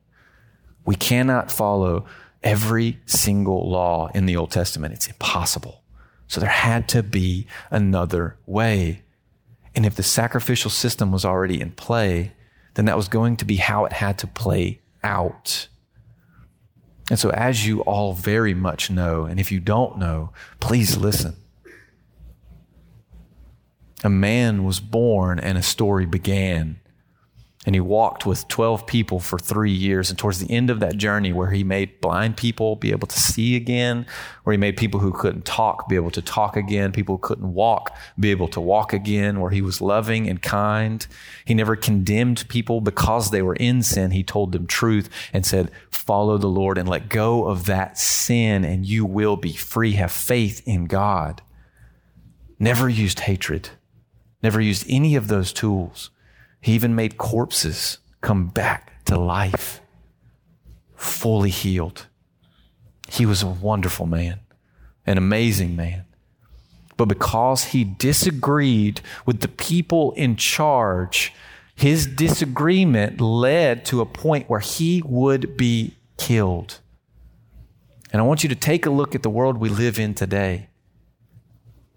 We 0.85 0.97
cannot 0.97 1.50
follow 1.50 2.04
every 2.43 3.00
single 3.07 3.71
law 3.71 4.11
in 4.14 4.26
the 4.26 4.37
Old 4.37 4.50
Testament. 4.50 4.95
It's 4.95 5.07
impossible. 5.07 5.83
So 6.26 6.40
there 6.40 6.50
had 6.50 6.88
to 6.90 7.02
be 7.02 7.47
another 7.71 8.37
way. 8.47 9.02
And 9.75 9.87
if 9.87 9.97
the 9.97 10.02
sacrificial 10.02 10.71
system 10.71 11.11
was 11.11 11.25
already 11.25 11.61
in 11.61 11.73
play, 11.73 12.33
then 12.75 12.85
that 12.87 12.97
was 12.97 13.09
going 13.09 13.37
to 13.38 13.45
be 13.45 13.57
how 13.57 13.85
it 13.85 13.93
had 13.93 14.19
to 14.19 14.26
play 14.26 14.81
out. 15.02 15.69
And 17.11 17.18
so, 17.18 17.30
as 17.30 17.66
you 17.66 17.80
all 17.82 18.14
very 18.14 18.54
much 18.54 18.90
know, 18.90 19.25
and 19.25 19.38
if 19.38 19.52
you 19.52 19.61
don't 19.61 19.99
know, 19.99 20.30
please 20.61 20.96
listen. 20.96 21.37
A 24.02 24.11
man 24.11 24.64
was 24.64 24.80
born 24.80 25.38
and 25.38 25.58
a 25.58 25.62
story 25.62 26.06
began. 26.06 26.80
And 27.66 27.75
he 27.75 27.80
walked 27.80 28.26
with 28.26 28.47
12 28.49 28.87
people 28.87 29.21
for 29.21 29.38
three 29.38 29.73
years. 29.73 30.11
And 30.11 30.18
towards 30.18 30.38
the 30.38 30.52
end 30.52 30.68
of 30.68 30.80
that 30.80 30.99
journey, 30.99 31.33
where 31.33 31.50
he 31.50 31.64
made 31.64 32.00
blind 32.00 32.37
people 32.37 32.76
be 32.76 32.90
able 32.90 33.06
to 33.06 33.18
see 33.18 33.56
again, 33.56 34.06
where 34.42 34.52
he 34.52 34.59
made 34.59 34.76
people 34.76 35.00
who 35.00 35.12
couldn't 35.12 35.47
talk 35.47 35.88
be 35.88 35.97
able 35.97 36.11
to 36.11 36.21
talk 36.21 36.56
again, 36.56 36.92
people 36.92 37.16
who 37.16 37.21
couldn't 37.21 37.54
walk 37.54 37.97
be 38.21 38.30
able 38.30 38.49
to 38.49 38.61
walk 38.61 38.92
again, 38.92 39.40
where 39.40 39.50
he 39.50 39.62
was 39.62 39.80
loving 39.80 40.28
and 40.28 40.42
kind. 40.42 41.06
He 41.47 41.54
never 41.54 41.75
condemned 41.75 42.47
people 42.49 42.83
because 42.83 43.30
they 43.30 43.42
were 43.42 43.56
in 43.56 43.83
sin. 43.83 44.11
He 44.11 44.23
told 44.23 44.52
them 44.52 44.66
truth 44.66 45.09
and 45.33 45.47
said, 45.47 45.71
Follow 45.90 46.37
the 46.37 46.49
Lord 46.49 46.76
and 46.76 46.87
let 46.88 47.09
go 47.09 47.47
of 47.47 47.64
that 47.64 47.97
sin, 47.97 48.64
and 48.64 48.85
you 48.85 49.06
will 49.06 49.37
be 49.37 49.54
free. 49.54 49.92
Have 49.92 50.12
faith 50.12 50.62
in 50.66 50.85
God. 50.85 51.40
Never 52.59 52.88
used 52.88 53.21
hatred, 53.21 53.71
never 54.42 54.61
used 54.61 54.87
any 54.88 55.16
of 55.16 55.28
those 55.28 55.52
tools. 55.52 56.11
He 56.64 56.73
even 56.73 56.94
made 56.94 57.18
corpses 57.18 57.99
come 58.23 58.47
back 58.47 59.04
to 59.04 59.18
life, 59.18 59.83
fully 60.97 61.50
healed. 61.50 62.06
He 63.06 63.26
was 63.26 63.42
a 63.42 63.47
wonderful 63.47 64.06
man, 64.06 64.40
an 65.06 65.18
amazing 65.18 65.76
man. 65.76 66.06
But 66.97 67.04
because 67.04 67.64
he 67.64 67.85
disagreed 67.85 69.02
with 69.26 69.40
the 69.40 69.49
people 69.49 70.12
in 70.12 70.37
charge, 70.37 71.35
his 71.75 72.06
disagreement 72.06 73.21
led 73.21 73.85
to 73.85 74.00
a 74.00 74.06
point 74.06 74.49
where 74.49 74.61
he 74.61 75.02
would 75.04 75.59
be 75.59 75.99
killed. 76.16 76.80
And 78.11 78.23
I 78.23 78.25
want 78.25 78.42
you 78.42 78.49
to 78.49 78.54
take 78.54 78.87
a 78.87 78.90
look 78.90 79.14
at 79.14 79.23
the 79.23 79.28
world 79.28 79.59
we 79.59 79.68
live 79.68 79.99
in 79.99 80.14
today. 80.14 80.71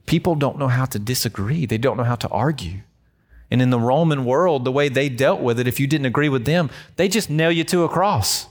People 0.05 0.35
don't 0.35 0.59
know 0.59 0.67
how 0.67 0.83
to 0.83 0.99
disagree, 0.99 1.65
they 1.65 1.77
don't 1.77 1.95
know 1.95 2.03
how 2.03 2.15
to 2.15 2.27
argue. 2.27 2.81
And 3.49 3.61
in 3.61 3.69
the 3.69 3.79
Roman 3.79 4.25
world, 4.25 4.65
the 4.65 4.71
way 4.71 4.89
they 4.89 5.09
dealt 5.09 5.41
with 5.41 5.59
it, 5.59 5.67
if 5.67 5.79
you 5.79 5.87
didn't 5.87 6.05
agree 6.05 6.29
with 6.29 6.45
them, 6.45 6.69
they 6.97 7.07
just 7.07 7.29
nail 7.29 7.51
you 7.51 7.63
to 7.65 7.83
a 7.83 7.89
cross. 7.89 8.47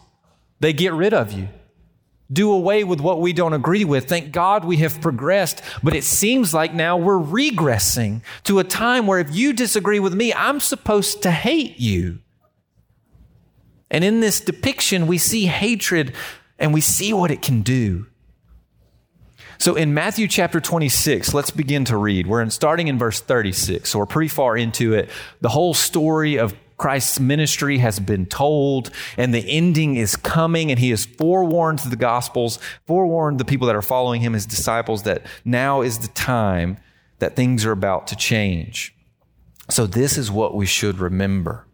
They 0.61 0.73
get 0.73 0.93
rid 0.95 1.13
of 1.13 1.33
you. 1.33 1.49
Do 2.33 2.51
away 2.51 2.83
with 2.83 3.01
what 3.01 3.21
we 3.21 3.33
don't 3.33 3.53
agree 3.53 3.85
with. 3.85 4.09
Thank 4.09 4.33
God 4.33 4.65
we 4.65 4.79
have 4.79 5.01
progressed, 5.01 5.63
but 5.83 5.95
it 5.95 6.03
seems 6.03 6.53
like 6.53 6.75
now 6.75 6.97
we're 6.97 7.19
regressing 7.19 8.23
to 8.45 8.59
a 8.59 8.65
time 8.65 9.07
where 9.07 9.21
if 9.21 9.35
you 9.35 9.53
disagree 9.53 10.01
with 10.01 10.15
me, 10.15 10.33
I'm 10.33 10.59
supposed 10.59 11.23
to 11.23 11.31
hate 11.31 11.79
you. 11.79 12.19
And 13.91 14.03
in 14.03 14.21
this 14.21 14.41
depiction, 14.41 15.07
we 15.07 15.19
see 15.19 15.47
hatred 15.47 16.15
and 16.59 16.75
we 16.75 16.81
see 16.81 17.13
what 17.13 17.31
it 17.31 17.43
can 17.43 17.63
do. 17.63 18.07
So 19.59 19.75
in 19.75 19.95
Matthew 19.95 20.29
chapter 20.29 20.61
26, 20.61 21.35
let's 21.35 21.51
begin 21.51 21.85
to 21.87 21.97
read. 21.97 22.27
We're 22.27 22.43
in, 22.43 22.51
starting 22.51 22.89
in 22.89 22.99
verse 22.99 23.21
36, 23.21 23.89
so 23.89 23.99
we're 23.99 24.07
pretty 24.07 24.29
far 24.29 24.57
into 24.57 24.95
it. 24.95 25.09
The 25.41 25.49
whole 25.49 25.75
story 25.75 26.39
of 26.39 26.55
Christ's 26.77 27.19
ministry 27.19 27.79
has 27.79 27.99
been 27.99 28.27
told, 28.27 28.91
and 29.17 29.33
the 29.33 29.49
ending 29.49 29.97
is 29.97 30.15
coming, 30.15 30.71
and 30.71 30.79
he 30.79 30.91
has 30.91 31.07
forewarned 31.07 31.79
the 31.81 31.97
Gospels, 31.97 32.59
forewarned 32.87 33.39
the 33.39 33.45
people 33.45 33.67
that 33.67 33.77
are 33.77 33.83
following 33.83 34.21
him, 34.21 34.35
his 34.35 34.47
disciples, 34.47 35.05
that 35.05 35.25
now 35.45 35.81
is 35.81 35.99
the 35.99 36.09
time 36.09 36.77
that 37.19 37.35
things 37.35 37.65
are 37.65 37.73
about 37.73 38.07
to 38.09 38.17
change. 38.17 38.95
So, 39.71 39.87
this 39.87 40.19
is 40.19 40.31
what 40.31 40.55
we 40.55 40.67
should 40.67 40.99
remember. 40.99 41.66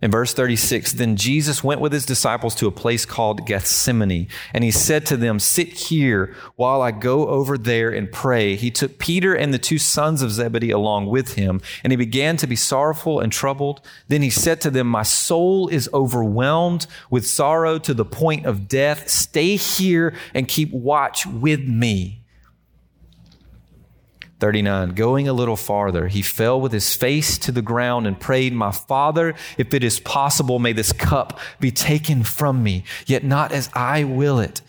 In 0.00 0.12
verse 0.12 0.32
36, 0.32 0.92
then 0.92 1.16
Jesus 1.16 1.64
went 1.64 1.80
with 1.80 1.92
his 1.92 2.06
disciples 2.06 2.54
to 2.56 2.68
a 2.68 2.72
place 2.72 3.04
called 3.04 3.46
Gethsemane, 3.46 4.28
and 4.54 4.62
he 4.62 4.70
said 4.70 5.04
to 5.06 5.16
them, 5.16 5.40
Sit 5.40 5.68
here 5.68 6.36
while 6.54 6.82
I 6.82 6.92
go 6.92 7.26
over 7.26 7.58
there 7.58 7.90
and 7.90 8.12
pray. 8.12 8.54
He 8.54 8.70
took 8.70 8.98
Peter 8.98 9.34
and 9.34 9.52
the 9.52 9.58
two 9.58 9.78
sons 9.78 10.22
of 10.22 10.30
Zebedee 10.30 10.70
along 10.70 11.06
with 11.06 11.34
him, 11.34 11.60
and 11.82 11.92
he 11.92 11.96
began 11.96 12.36
to 12.36 12.46
be 12.46 12.54
sorrowful 12.54 13.18
and 13.18 13.32
troubled. 13.32 13.80
Then 14.06 14.22
he 14.22 14.30
said 14.30 14.60
to 14.60 14.70
them, 14.70 14.86
My 14.86 15.02
soul 15.02 15.66
is 15.66 15.90
overwhelmed 15.92 16.86
with 17.10 17.26
sorrow 17.26 17.78
to 17.80 17.92
the 17.92 18.04
point 18.04 18.46
of 18.46 18.68
death. 18.68 19.08
Stay 19.08 19.56
here 19.56 20.14
and 20.32 20.46
keep 20.46 20.72
watch 20.72 21.26
with 21.26 21.66
me. 21.66 22.22
39. 24.40 24.90
Going 24.90 25.28
a 25.28 25.32
little 25.32 25.56
farther, 25.56 26.08
he 26.08 26.22
fell 26.22 26.60
with 26.60 26.72
his 26.72 26.94
face 26.94 27.38
to 27.38 27.52
the 27.52 27.62
ground 27.62 28.06
and 28.06 28.20
prayed, 28.20 28.52
My 28.52 28.70
Father, 28.70 29.34
if 29.56 29.74
it 29.74 29.82
is 29.82 30.00
possible, 30.00 30.58
may 30.58 30.72
this 30.72 30.92
cup 30.92 31.38
be 31.58 31.70
taken 31.70 32.22
from 32.22 32.62
me, 32.62 32.84
yet 33.06 33.24
not 33.24 33.52
as 33.52 33.68
I 33.74 34.04
will 34.04 34.38
it, 34.38 34.60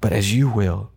but 0.00 0.12
as 0.12 0.34
you 0.34 0.48
will. 0.48 0.90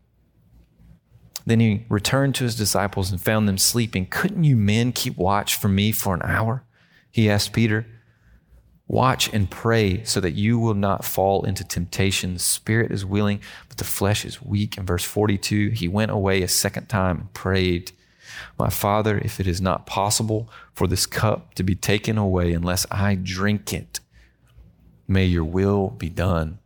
Then 1.46 1.62
he 1.62 1.86
returned 1.88 2.36
to 2.36 2.44
his 2.44 2.56
disciples 2.56 3.10
and 3.10 3.22
found 3.22 3.48
them 3.48 3.58
sleeping. 3.58 4.08
Couldn't 4.08 4.44
you 4.44 4.58
men 4.58 4.92
keep 4.92 5.16
watch 5.16 5.56
for 5.56 5.70
me 5.70 5.94
for 5.94 6.14
an 6.14 6.22
hour? 6.24 6.66
He 7.10 7.30
asked 7.30 7.54
Peter. 7.54 7.88
Watch 8.90 9.34
and 9.34 9.50
pray 9.50 10.04
so 10.04 10.20
that 10.20 10.32
you 10.32 10.60
will 10.60 10.74
not 10.74 11.06
fall 11.06 11.46
into 11.46 11.64
temptation. 11.64 12.34
The 12.34 12.40
spirit 12.40 12.92
is 12.92 13.06
willing, 13.06 13.40
but 13.70 13.78
the 13.78 13.86
flesh 13.86 14.26
is 14.26 14.42
weak. 14.42 14.78
In 14.78 14.86
verse 14.86 15.06
42, 15.06 15.70
he 15.70 15.88
went 15.88 16.12
away 16.12 16.42
a 16.42 16.48
second 16.50 16.88
time 16.88 17.18
and 17.18 17.34
prayed 17.34 17.94
my 18.58 18.70
Father, 18.70 19.18
if 19.20 19.40
it 19.40 19.48
is 19.48 19.62
not 19.62 19.86
possible 19.86 20.50
for 20.74 20.88
this 20.88 21.06
cup 21.06 21.54
to 21.56 21.64
be 21.64 21.76
taken 21.76 22.18
away 22.18 22.54
unless 22.54 22.86
I 22.92 23.16
drink 23.16 23.74
it, 23.74 24.00
may 25.08 25.26
your 25.26 25.44
will 25.44 25.90
be 25.90 26.10
done. 26.10 26.60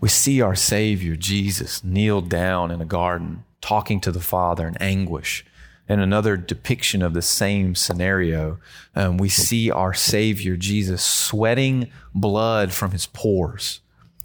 We 0.00 0.08
see 0.08 0.40
our 0.40 0.54
Savior, 0.54 1.16
Jesus, 1.16 1.82
kneel 1.82 2.20
down 2.20 2.70
in 2.70 2.80
a 2.80 2.86
garden, 2.86 3.44
talking 3.60 4.00
to 4.00 4.12
the 4.12 4.20
Father 4.20 4.66
in 4.68 4.76
anguish. 4.76 5.44
And 5.88 6.00
another 6.00 6.36
depiction 6.36 7.00
of 7.00 7.14
the 7.14 7.22
same 7.22 7.74
scenario, 7.74 8.58
um, 8.94 9.18
we 9.18 9.28
see 9.28 9.70
our 9.70 9.94
Savior, 9.94 10.56
Jesus, 10.56 11.04
sweating 11.04 11.90
blood 12.12 12.72
from 12.72 12.90
his 12.90 13.06
pores 13.06 13.80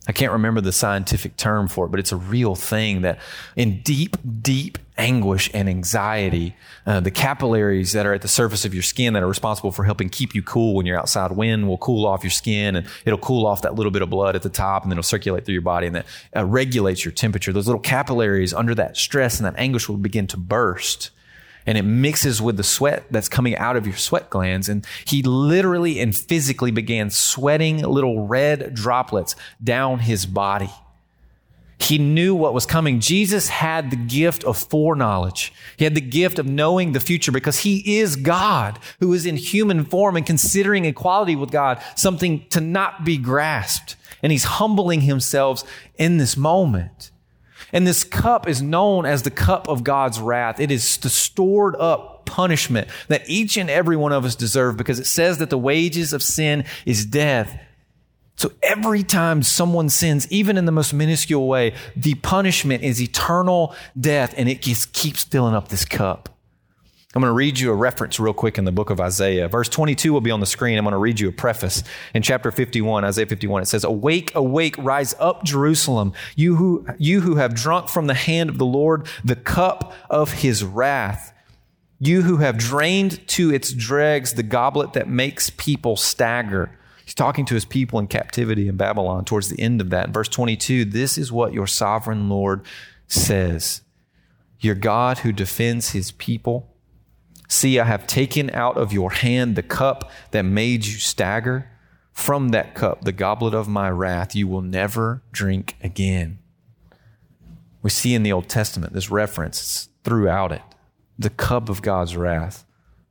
I 0.07 0.13
can't 0.13 0.31
remember 0.31 0.61
the 0.61 0.71
scientific 0.71 1.37
term 1.37 1.67
for 1.67 1.85
it, 1.85 1.89
but 1.89 1.99
it's 1.99 2.11
a 2.11 2.17
real 2.17 2.55
thing 2.55 3.01
that 3.03 3.19
in 3.55 3.81
deep, 3.83 4.17
deep 4.41 4.79
anguish 4.97 5.51
and 5.53 5.69
anxiety, 5.69 6.55
uh, 6.87 6.99
the 6.99 7.11
capillaries 7.11 7.91
that 7.91 8.07
are 8.07 8.13
at 8.13 8.23
the 8.23 8.27
surface 8.27 8.65
of 8.65 8.73
your 8.73 8.81
skin 8.81 9.13
that 9.13 9.21
are 9.21 9.27
responsible 9.27 9.71
for 9.71 9.83
helping 9.83 10.09
keep 10.09 10.33
you 10.33 10.41
cool 10.41 10.73
when 10.73 10.87
you're 10.87 10.97
outside, 10.97 11.31
wind 11.31 11.67
will 11.67 11.77
cool 11.77 12.07
off 12.07 12.23
your 12.23 12.31
skin 12.31 12.75
and 12.75 12.87
it'll 13.05 13.19
cool 13.19 13.45
off 13.45 13.61
that 13.61 13.75
little 13.75 13.91
bit 13.91 14.01
of 14.01 14.09
blood 14.09 14.35
at 14.35 14.41
the 14.41 14.49
top 14.49 14.81
and 14.81 14.91
then 14.91 14.97
it'll 14.97 15.07
circulate 15.07 15.45
through 15.45 15.53
your 15.53 15.61
body 15.61 15.85
and 15.85 15.95
that 15.95 16.05
uh, 16.35 16.43
regulates 16.45 17.05
your 17.05 17.11
temperature. 17.11 17.53
Those 17.53 17.67
little 17.67 17.81
capillaries 17.81 18.55
under 18.55 18.73
that 18.75 18.97
stress 18.97 19.39
and 19.39 19.45
that 19.45 19.57
anguish 19.59 19.87
will 19.87 19.97
begin 19.97 20.25
to 20.27 20.37
burst 20.37 21.11
and 21.65 21.77
it 21.77 21.83
mixes 21.83 22.41
with 22.41 22.57
the 22.57 22.63
sweat 22.63 23.05
that's 23.11 23.29
coming 23.29 23.55
out 23.57 23.75
of 23.75 23.85
your 23.85 23.95
sweat 23.95 24.29
glands. 24.29 24.69
And 24.69 24.85
he 25.05 25.21
literally 25.21 25.99
and 25.99 26.15
physically 26.15 26.71
began 26.71 27.09
sweating 27.09 27.79
little 27.79 28.27
red 28.27 28.73
droplets 28.73 29.35
down 29.63 29.99
his 29.99 30.25
body. 30.25 30.71
He 31.81 31.97
knew 31.97 32.35
what 32.35 32.53
was 32.53 32.67
coming. 32.67 32.99
Jesus 32.99 33.49
had 33.49 33.89
the 33.89 33.95
gift 33.95 34.43
of 34.43 34.55
foreknowledge. 34.55 35.51
He 35.77 35.83
had 35.83 35.95
the 35.95 36.01
gift 36.01 36.37
of 36.37 36.45
knowing 36.45 36.91
the 36.91 36.99
future 36.99 37.31
because 37.31 37.59
he 37.59 37.97
is 37.97 38.15
God 38.15 38.77
who 38.99 39.13
is 39.13 39.25
in 39.25 39.35
human 39.35 39.85
form 39.85 40.15
and 40.15 40.25
considering 40.25 40.85
equality 40.85 41.35
with 41.35 41.49
God 41.49 41.81
something 41.95 42.45
to 42.49 42.61
not 42.61 43.03
be 43.03 43.17
grasped. 43.17 43.95
And 44.21 44.31
he's 44.31 44.43
humbling 44.43 45.01
himself 45.01 45.63
in 45.97 46.17
this 46.17 46.37
moment. 46.37 47.10
And 47.71 47.87
this 47.87 48.03
cup 48.03 48.47
is 48.47 48.61
known 48.61 49.05
as 49.05 49.23
the 49.23 49.31
cup 49.31 49.67
of 49.67 49.83
God's 49.83 50.19
wrath. 50.19 50.59
It 50.59 50.71
is 50.71 50.97
the 50.97 51.09
stored 51.09 51.75
up 51.77 52.25
punishment 52.25 52.87
that 53.07 53.29
each 53.29 53.57
and 53.57 53.69
every 53.69 53.95
one 53.97 54.11
of 54.11 54.25
us 54.25 54.35
deserve 54.35 54.77
because 54.77 54.99
it 54.99 55.07
says 55.07 55.37
that 55.39 55.49
the 55.49 55.57
wages 55.57 56.13
of 56.13 56.23
sin 56.23 56.65
is 56.85 57.05
death. 57.05 57.59
So 58.37 58.51
every 58.63 59.03
time 59.03 59.43
someone 59.43 59.89
sins, 59.89 60.31
even 60.31 60.57
in 60.57 60.65
the 60.65 60.71
most 60.71 60.93
minuscule 60.93 61.47
way, 61.47 61.75
the 61.95 62.15
punishment 62.15 62.83
is 62.83 63.01
eternal 63.01 63.75
death 63.99 64.33
and 64.37 64.49
it 64.49 64.61
just 64.61 64.93
keeps 64.93 65.23
filling 65.23 65.53
up 65.53 65.67
this 65.67 65.85
cup. 65.85 66.29
I'm 67.13 67.21
going 67.21 67.29
to 67.29 67.33
read 67.33 67.59
you 67.59 67.71
a 67.71 67.75
reference 67.75 68.21
real 68.21 68.33
quick 68.33 68.57
in 68.57 68.63
the 68.63 68.71
book 68.71 68.89
of 68.89 69.01
Isaiah. 69.01 69.49
Verse 69.49 69.67
22 69.67 70.13
will 70.13 70.21
be 70.21 70.31
on 70.31 70.39
the 70.39 70.45
screen. 70.45 70.77
I'm 70.77 70.85
going 70.85 70.93
to 70.93 70.97
read 70.97 71.19
you 71.19 71.27
a 71.27 71.33
preface. 71.33 71.83
In 72.13 72.21
chapter 72.21 72.51
51, 72.51 73.03
Isaiah 73.03 73.25
51, 73.25 73.63
it 73.63 73.65
says, 73.65 73.83
Awake, 73.83 74.33
awake, 74.33 74.77
rise 74.77 75.13
up, 75.19 75.43
Jerusalem, 75.43 76.13
you 76.37 76.55
who, 76.55 76.85
you 76.97 77.19
who 77.19 77.35
have 77.35 77.53
drunk 77.53 77.89
from 77.89 78.07
the 78.07 78.13
hand 78.13 78.49
of 78.49 78.57
the 78.57 78.65
Lord 78.65 79.09
the 79.25 79.35
cup 79.35 79.93
of 80.09 80.31
his 80.31 80.63
wrath. 80.63 81.33
You 81.99 82.21
who 82.21 82.37
have 82.37 82.57
drained 82.57 83.27
to 83.29 83.53
its 83.53 83.73
dregs 83.73 84.33
the 84.33 84.41
goblet 84.41 84.93
that 84.93 85.09
makes 85.09 85.49
people 85.49 85.97
stagger. 85.97 86.71
He's 87.03 87.13
talking 87.13 87.45
to 87.47 87.55
his 87.55 87.65
people 87.65 87.99
in 87.99 88.07
captivity 88.07 88.69
in 88.69 88.77
Babylon 88.77 89.25
towards 89.25 89.49
the 89.49 89.59
end 89.59 89.81
of 89.81 89.89
that. 89.89 90.07
In 90.07 90.13
verse 90.13 90.29
22, 90.29 90.85
this 90.85 91.17
is 91.17 91.29
what 91.29 91.51
your 91.51 91.67
sovereign 91.67 92.29
Lord 92.29 92.65
says 93.09 93.81
Your 94.61 94.75
God 94.75 95.19
who 95.19 95.33
defends 95.33 95.89
his 95.89 96.11
people 96.11 96.70
See, 97.51 97.81
I 97.81 97.83
have 97.83 98.07
taken 98.07 98.49
out 98.51 98.77
of 98.77 98.93
your 98.93 99.11
hand 99.11 99.57
the 99.57 99.61
cup 99.61 100.09
that 100.31 100.43
made 100.43 100.85
you 100.85 100.93
stagger. 100.93 101.69
From 102.13 102.49
that 102.49 102.75
cup, 102.75 103.03
the 103.03 103.11
goblet 103.11 103.53
of 103.53 103.67
my 103.67 103.89
wrath, 103.89 104.33
you 104.33 104.47
will 104.47 104.61
never 104.61 105.21
drink 105.33 105.75
again. 105.83 106.39
We 107.81 107.89
see 107.89 108.15
in 108.15 108.23
the 108.23 108.31
Old 108.31 108.47
Testament 108.47 108.93
this 108.93 109.11
reference 109.11 109.89
throughout 110.05 110.53
it 110.53 110.61
the 111.19 111.29
cup 111.29 111.67
of 111.67 111.81
God's 111.81 112.15
wrath, 112.15 112.65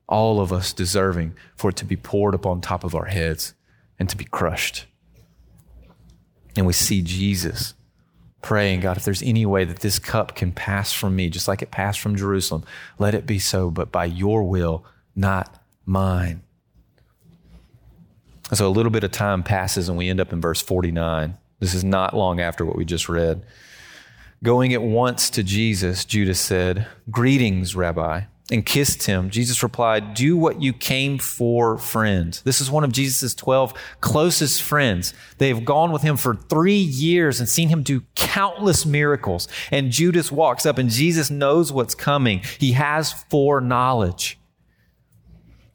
all 0.09 0.41
of 0.41 0.55
us 0.55 0.73
deserving 0.73 1.35
for 1.55 1.69
it 1.69 1.77
to 1.77 1.85
be 1.85 1.97
poured 1.97 2.35
upon 2.35 2.63
top 2.63 2.83
of 2.83 2.95
our 2.95 3.05
heads 3.05 3.53
and 3.99 4.09
to 4.09 4.17
be 4.17 4.25
crushed. 4.25 4.87
And 6.57 6.67
we 6.67 6.73
see 6.73 7.03
Jesus 7.03 7.75
praying, 8.43 8.81
God, 8.81 8.97
if 8.97 9.05
there's 9.05 9.23
any 9.23 9.45
way 9.47 9.65
that 9.65 9.81
this 9.81 9.99
cup 9.99 10.35
can 10.35 10.53
pass 10.53 10.93
from 10.93 11.17
me, 11.17 11.29
just 11.29 11.49
like 11.49 11.63
it 11.63 11.71
passed 11.71 12.01
from 12.01 12.17
Jerusalem, 12.17 12.65
let 12.99 13.15
it 13.15 13.27
be 13.27 13.39
so, 13.39 13.71
but 13.71 13.93
by 13.93 14.05
your 14.05 14.43
will, 14.45 14.85
not 15.15 15.63
mine. 15.85 16.43
so 18.53 18.67
a 18.67 18.71
little 18.71 18.91
bit 18.91 19.05
of 19.05 19.13
time 19.13 19.43
passes 19.43 19.89
and 19.89 19.99
we 19.99 20.09
end 20.09 20.21
up 20.21 20.33
in 20.33 20.41
verse 20.41 20.61
49. 20.61 21.37
This 21.59 21.75
is 21.75 21.85
not 21.85 22.15
long 22.15 22.41
after 22.41 22.65
what 22.65 22.77
we 22.77 22.85
just 22.85 23.09
read. 23.09 23.43
Going 24.43 24.73
at 24.73 24.83
once 24.83 25.29
to 25.31 25.43
Jesus, 25.43 26.07
Judas 26.07 26.41
said, 26.41 26.87
Greetings, 27.11 27.77
Rabbi 27.77 28.23
and 28.51 28.67
kissed 28.67 29.05
him. 29.05 29.31
Jesus 29.31 29.63
replied, 29.63 30.15
Do 30.15 30.37
what 30.37 30.61
you 30.61 30.73
came 30.73 31.19
for, 31.19 31.79
friend. 31.79 32.41
This 32.45 32.61
is 32.61 32.71
one 32.71 32.85
of 32.85 32.93
Jesus' 32.93 33.35
12 33.35 33.75
closest 34.01 34.63
friends. 34.63 35.15
They 35.39 35.49
have 35.49 35.65
gone 35.65 35.93
with 35.93 36.03
him 36.03 36.17
for 36.17 36.35
three 36.35 36.75
years 36.75 37.41
and 37.41 37.49
seen 37.49 37.69
him 37.69 37.83
do 37.83 38.03
countless 38.15 38.85
miracles. 38.85 39.49
And 39.71 39.91
Judas 39.91 40.33
walks 40.33 40.67
up, 40.67 40.79
and 40.79 40.91
Jesus 40.91 41.31
knows 41.31 41.73
what's 41.73 41.95
coming. 41.95 42.43
He 42.59 42.73
has 42.73 43.13
foreknowledge. 43.13 44.39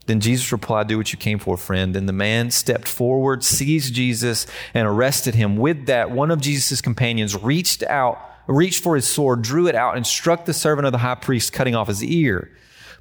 Then 0.06 0.20
Jesus 0.20 0.52
replied, 0.52 0.88
Do 0.88 0.98
what 0.98 1.12
you 1.12 1.18
came 1.18 1.40
for, 1.40 1.58
friend. 1.58 1.96
And 1.96 2.08
the 2.08 2.14
man 2.14 2.52
stepped 2.52 2.88
forward, 2.88 3.44
seized 3.44 3.94
Jesus, 3.94 4.46
and 4.74 4.88
arrested 4.88 5.36
him. 5.36 5.58
With 5.58 5.88
that, 5.88 6.12
one 6.12 6.32
of 6.32 6.42
Jesus' 6.42 6.82
companions 6.82 7.36
reached 7.42 7.82
out, 7.84 8.20
reached 8.48 8.84
for 8.84 8.96
his 8.96 9.08
sword, 9.08 9.42
drew 9.42 9.68
it 9.68 9.76
out, 9.76 9.96
and 9.96 10.06
struck 10.06 10.46
the 10.46 10.54
servant 10.54 10.86
of 10.86 10.92
the 10.92 11.00
high 11.00 11.16
priest, 11.16 11.54
cutting 11.54 11.76
off 11.76 11.88
his 11.88 12.04
ear. 12.04 12.52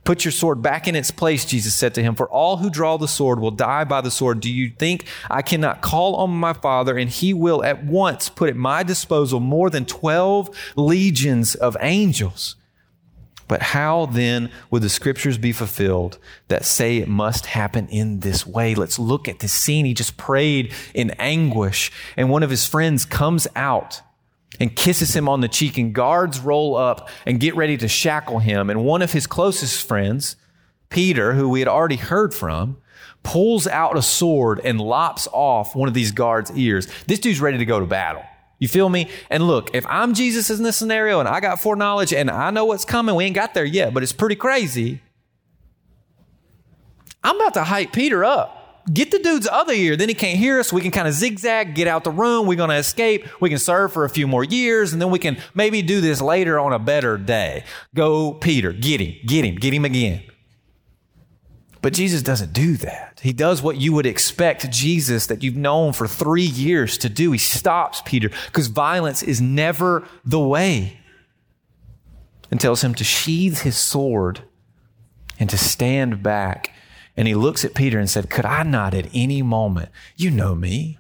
Put 0.05 0.25
your 0.25 0.33
sword 0.33 0.61
back 0.61 0.87
in 0.87 0.95
its 0.95 1.11
place, 1.11 1.47
Jesus 1.47 1.75
said 1.75 1.95
to 1.95 2.03
him, 2.03 2.14
for 2.14 2.29
all 2.29 2.59
who 2.59 2.69
draw 2.69 2.99
the 2.99 3.09
sword 3.09 3.40
will 3.40 3.51
die 3.51 3.85
by 3.85 4.03
the 4.03 4.11
sword. 4.11 4.40
Do 4.40 4.53
you 4.53 4.71
think 4.71 5.07
I 5.31 5.40
cannot 5.40 5.81
call 5.81 6.17
on 6.17 6.31
my 6.31 6.53
Father 6.53 6.99
and 6.99 7.11
he 7.11 7.33
will 7.33 7.64
at 7.64 7.85
once 7.85 8.29
put 8.29 8.51
at 8.51 8.57
my 8.57 8.83
disposal 8.83 9.40
more 9.40 9.71
than 9.71 9.87
12 9.87 10.51
legions 10.77 11.55
of 11.55 11.77
angels? 11.81 12.57
But 13.49 13.62
how 13.62 14.07
then 14.07 14.51
would 14.71 14.83
the 14.83 14.88
scriptures 14.88 15.38
be 15.38 15.53
fulfilled 15.53 16.19
that 16.49 16.64
say 16.64 16.99
it 16.99 17.09
must 17.09 17.47
happen 17.47 17.88
in 17.88 18.21
this 18.21 18.47
way? 18.47 18.75
Let's 18.75 18.99
look 18.99 19.29
at 19.29 19.40
this 19.40 19.53
scene. 19.53 19.85
He 19.85 19.95
just 19.95 20.17
prayed 20.17 20.73
in 20.95 21.11
anguish, 21.12 21.93
and 22.17 22.31
one 22.31 22.43
of 22.43 22.51
his 22.51 22.67
friends 22.67 23.05
comes 23.05 23.47
out 23.55 24.01
and 24.61 24.75
kisses 24.75 25.14
him 25.14 25.29
on 25.29 25.40
the 25.40 25.49
cheek, 25.49 25.79
and 25.79 25.95
guards 25.95 26.40
roll 26.40 26.77
up 26.77 27.09
and 27.27 27.40
get 27.40 27.57
ready 27.57 27.77
to 27.77 27.88
shackle 27.88 28.38
him. 28.38 28.71
And 28.71 28.85
one 28.85 29.03
of 29.03 29.12
his 29.12 29.27
closest 29.27 29.87
friends, 29.87 30.37
Peter, 30.88 31.35
who 31.35 31.49
we 31.49 31.61
had 31.61 31.69
already 31.69 31.97
heard 31.97 32.35
from, 32.35 32.77
pulls 33.23 33.67
out 33.67 33.97
a 33.97 34.03
sword 34.03 34.61
and 34.64 34.81
lops 34.81 35.27
off 35.33 35.75
one 35.75 35.88
of 35.88 35.95
these 35.95 36.12
guards' 36.12 36.53
ears. 36.57 36.88
This 37.07 37.19
dude's 37.19 37.40
ready 37.40 37.59
to 37.59 37.64
go 37.64 37.81
to 37.81 37.87
battle. 37.87 38.23
You 38.59 38.69
feel 38.69 38.88
me? 38.88 39.11
And 39.31 39.47
look, 39.47 39.75
if 39.75 39.85
I'm 39.88 40.14
Jesus 40.14 40.49
in 40.51 40.62
this 40.62 40.77
scenario 40.77 41.21
and 41.21 41.29
I 41.29 41.40
got 41.40 41.61
foreknowledge 41.61 42.12
and 42.12 42.31
I 42.31 42.51
know 42.51 42.64
what's 42.64 42.85
coming, 42.85 43.14
we 43.14 43.25
ain't 43.25 43.35
got 43.35 43.55
there 43.55 43.64
yet, 43.64 43.93
but 43.93 44.03
it's 44.03 44.12
pretty 44.12 44.37
crazy. 44.37 45.03
I'm 47.23 47.37
about 47.37 47.55
to 47.55 47.64
hype 47.64 47.93
Peter 47.93 48.25
up 48.25 48.63
get 48.92 49.11
the 49.11 49.18
dude's 49.18 49.49
other 49.51 49.73
ear. 49.73 49.97
Then 49.97 50.09
he 50.09 50.14
can't 50.14 50.38
hear 50.38 50.61
us. 50.61 50.73
We 50.73 50.81
can 50.81 50.90
kind 50.90 51.09
of 51.09 51.14
zigzag, 51.14 51.75
get 51.75 51.87
out 51.87 52.05
the 52.05 52.11
room. 52.11 52.47
We're 52.47 52.57
going 52.57 52.70
to 52.70 52.77
escape. 52.77 53.27
We 53.40 53.49
can 53.49 53.59
serve 53.59 53.92
for 53.92 54.05
a 54.05 54.11
few 54.11 54.27
more 54.27 54.44
years, 54.44 54.92
and 54.92 55.01
then 55.01 55.11
we 55.11 55.18
can 55.18 55.38
maybe 55.55 55.83
do 55.83 56.01
this 56.01 56.20
later 56.20 56.59
on 56.59 56.73
a 56.73 56.79
better 56.79 57.16
day. 57.16 57.64
Go, 57.94 58.35
Peter. 58.35 58.73
Get 58.73 59.01
him. 59.01 59.14
Get 59.27 59.44
him. 59.44 59.57
Get 59.57 59.73
him 59.73 59.85
again. 59.85 60.23
But 61.81 61.92
Jesus 61.92 62.23
doesn't 62.23 62.55
do 62.55 62.79
that. 62.79 63.20
He 63.23 63.35
does 63.35 63.61
what 63.62 63.77
you 63.77 63.92
would 63.92 64.07
expect 64.07 64.70
Jesus, 64.70 65.27
that 65.27 65.42
you've 65.42 65.57
known 65.57 65.92
for 65.92 66.09
three 66.09 66.42
years, 66.42 66.97
to 66.99 67.11
do. 67.11 67.33
He 67.33 67.38
stops 67.38 68.03
Peter 68.07 68.31
because 68.47 68.68
violence 68.68 69.23
is 69.23 69.40
never 69.40 70.09
the 70.25 70.40
way 70.40 70.99
and 72.51 72.59
tells 72.61 72.83
him 72.83 72.94
to 72.94 73.05
sheathe 73.05 73.59
his 73.59 73.77
sword 73.77 74.42
and 75.38 75.51
to 75.51 75.59
stand 75.59 76.23
back 76.23 76.74
and 77.16 77.29
he 77.29 77.35
looks 77.35 77.64
at 77.64 77.74
Peter 77.74 77.98
and 77.98 78.11
said, 78.11 78.31
Could 78.31 78.44
I 78.44 78.62
not 78.62 78.94
at 78.94 79.09
any 79.14 79.42
moment? 79.42 79.90
You 80.16 80.31
know 80.31 80.55
me. 80.55 80.98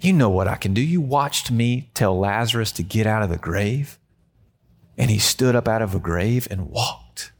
You 0.00 0.12
know 0.12 0.28
what 0.28 0.48
I 0.48 0.56
can 0.56 0.74
do. 0.74 0.80
You 0.80 1.00
watched 1.00 1.50
me 1.50 1.90
tell 1.94 2.18
Lazarus 2.18 2.72
to 2.72 2.82
get 2.82 3.06
out 3.06 3.22
of 3.22 3.30
the 3.30 3.38
grave. 3.38 3.98
And 4.98 5.10
he 5.10 5.18
stood 5.18 5.56
up 5.56 5.66
out 5.66 5.82
of 5.82 5.94
a 5.94 5.98
grave 5.98 6.46
and 6.50 6.68
walked. 6.68 7.32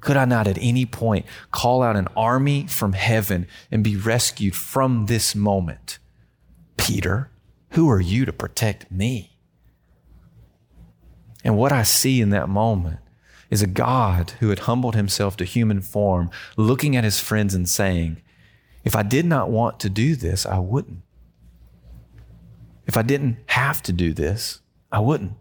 Could 0.00 0.16
I 0.16 0.24
not 0.24 0.48
at 0.48 0.58
any 0.60 0.84
point 0.84 1.26
call 1.52 1.82
out 1.82 1.96
an 1.96 2.08
army 2.16 2.66
from 2.66 2.92
heaven 2.92 3.46
and 3.70 3.84
be 3.84 3.96
rescued 3.96 4.56
from 4.56 5.06
this 5.06 5.34
moment? 5.34 5.98
Peter, 6.76 7.30
who 7.70 7.88
are 7.88 8.00
you 8.00 8.24
to 8.24 8.32
protect 8.32 8.90
me? 8.90 9.36
And 11.44 11.56
what 11.56 11.72
I 11.72 11.82
see 11.82 12.20
in 12.20 12.30
that 12.30 12.48
moment 12.48 12.98
is 13.52 13.60
a 13.60 13.66
God 13.66 14.30
who 14.40 14.48
had 14.48 14.60
humbled 14.60 14.96
himself 14.96 15.36
to 15.36 15.44
human 15.44 15.82
form, 15.82 16.30
looking 16.56 16.96
at 16.96 17.04
his 17.04 17.20
friends 17.20 17.52
and 17.52 17.68
saying, 17.68 18.16
If 18.82 18.96
I 18.96 19.02
did 19.02 19.26
not 19.26 19.50
want 19.50 19.78
to 19.80 19.90
do 19.90 20.16
this, 20.16 20.46
I 20.46 20.58
wouldn't. 20.58 21.02
If 22.86 22.96
I 22.96 23.02
didn't 23.02 23.36
have 23.48 23.82
to 23.82 23.92
do 23.92 24.14
this, 24.14 24.60
I 24.90 25.00
wouldn't. 25.00 25.34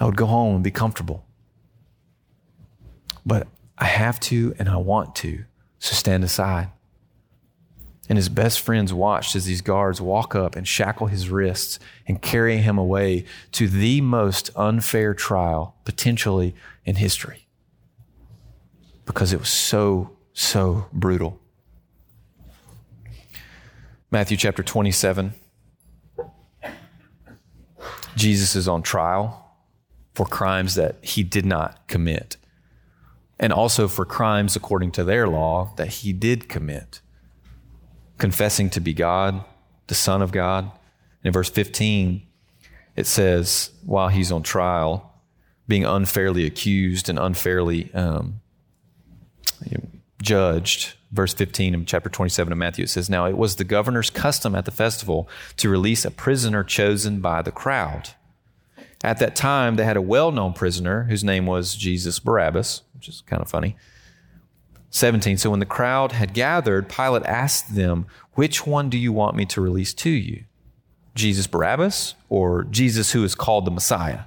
I 0.00 0.06
would 0.06 0.16
go 0.16 0.24
home 0.24 0.54
and 0.54 0.64
be 0.64 0.70
comfortable. 0.70 1.26
But 3.26 3.46
I 3.76 3.84
have 3.84 4.18
to 4.20 4.54
and 4.58 4.66
I 4.66 4.78
want 4.78 5.14
to, 5.16 5.44
so 5.78 5.94
stand 5.94 6.24
aside. 6.24 6.70
And 8.08 8.18
his 8.18 8.28
best 8.28 8.60
friends 8.60 8.92
watched 8.92 9.34
as 9.34 9.46
these 9.46 9.62
guards 9.62 10.00
walk 10.00 10.34
up 10.34 10.56
and 10.56 10.68
shackle 10.68 11.06
his 11.06 11.30
wrists 11.30 11.78
and 12.06 12.20
carry 12.20 12.58
him 12.58 12.76
away 12.76 13.24
to 13.52 13.66
the 13.66 14.00
most 14.02 14.50
unfair 14.56 15.14
trial 15.14 15.76
potentially 15.84 16.54
in 16.84 16.96
history 16.96 17.46
because 19.06 19.32
it 19.32 19.38
was 19.38 19.48
so, 19.48 20.10
so 20.32 20.86
brutal. 20.92 21.40
Matthew 24.10 24.36
chapter 24.36 24.62
27. 24.62 25.34
Jesus 28.16 28.54
is 28.54 28.68
on 28.68 28.82
trial 28.82 29.56
for 30.14 30.24
crimes 30.24 30.76
that 30.76 30.96
he 31.02 31.24
did 31.24 31.44
not 31.44 31.88
commit, 31.88 32.36
and 33.40 33.52
also 33.52 33.88
for 33.88 34.04
crimes 34.04 34.54
according 34.54 34.92
to 34.92 35.02
their 35.02 35.26
law 35.26 35.72
that 35.76 35.88
he 35.88 36.12
did 36.12 36.48
commit 36.48 37.00
confessing 38.18 38.70
to 38.70 38.80
be 38.80 38.92
God, 38.92 39.44
the 39.86 39.94
Son 39.94 40.22
of 40.22 40.32
God. 40.32 40.64
And 40.64 41.26
in 41.26 41.32
verse 41.32 41.50
15, 41.50 42.26
it 42.96 43.06
says, 43.06 43.70
while 43.84 44.08
he's 44.08 44.30
on 44.30 44.42
trial, 44.42 45.12
being 45.66 45.84
unfairly 45.84 46.44
accused 46.44 47.08
and 47.08 47.18
unfairly 47.18 47.92
um, 47.94 48.40
judged 50.20 50.94
verse 51.14 51.32
15 51.32 51.74
of 51.74 51.86
chapter 51.86 52.10
27 52.10 52.52
of 52.52 52.58
Matthew, 52.58 52.84
it 52.84 52.90
says, 52.90 53.08
Now 53.08 53.26
it 53.26 53.36
was 53.36 53.56
the 53.56 53.64
governor's 53.64 54.10
custom 54.10 54.54
at 54.54 54.64
the 54.64 54.70
festival 54.70 55.28
to 55.56 55.68
release 55.68 56.04
a 56.04 56.10
prisoner 56.10 56.64
chosen 56.64 57.20
by 57.20 57.40
the 57.40 57.52
crowd. 57.52 58.10
At 59.02 59.18
that 59.18 59.36
time, 59.36 59.76
they 59.76 59.84
had 59.84 59.96
a 59.96 60.02
well 60.02 60.32
known 60.32 60.54
prisoner 60.54 61.04
whose 61.04 61.22
name 61.22 61.46
was 61.46 61.74
Jesus 61.74 62.18
Barabbas, 62.18 62.82
which 62.94 63.08
is 63.08 63.22
kind 63.26 63.42
of 63.42 63.48
funny. 63.48 63.76
17. 64.94 65.38
So 65.38 65.50
when 65.50 65.58
the 65.58 65.66
crowd 65.66 66.12
had 66.12 66.32
gathered, 66.34 66.88
Pilate 66.88 67.24
asked 67.24 67.74
them, 67.74 68.06
Which 68.34 68.64
one 68.64 68.88
do 68.88 68.96
you 68.96 69.12
want 69.12 69.34
me 69.34 69.44
to 69.46 69.60
release 69.60 69.92
to 69.94 70.10
you? 70.10 70.44
Jesus 71.16 71.48
Barabbas 71.48 72.14
or 72.28 72.62
Jesus 72.62 73.10
who 73.10 73.24
is 73.24 73.34
called 73.34 73.64
the 73.64 73.72
Messiah? 73.72 74.26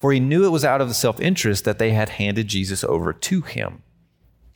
For 0.00 0.12
he 0.12 0.18
knew 0.18 0.44
it 0.44 0.50
was 0.50 0.64
out 0.64 0.80
of 0.80 0.88
the 0.88 0.94
self 0.94 1.20
interest 1.20 1.64
that 1.64 1.78
they 1.78 1.92
had 1.92 2.08
handed 2.08 2.48
Jesus 2.48 2.82
over 2.82 3.12
to 3.12 3.42
him. 3.42 3.84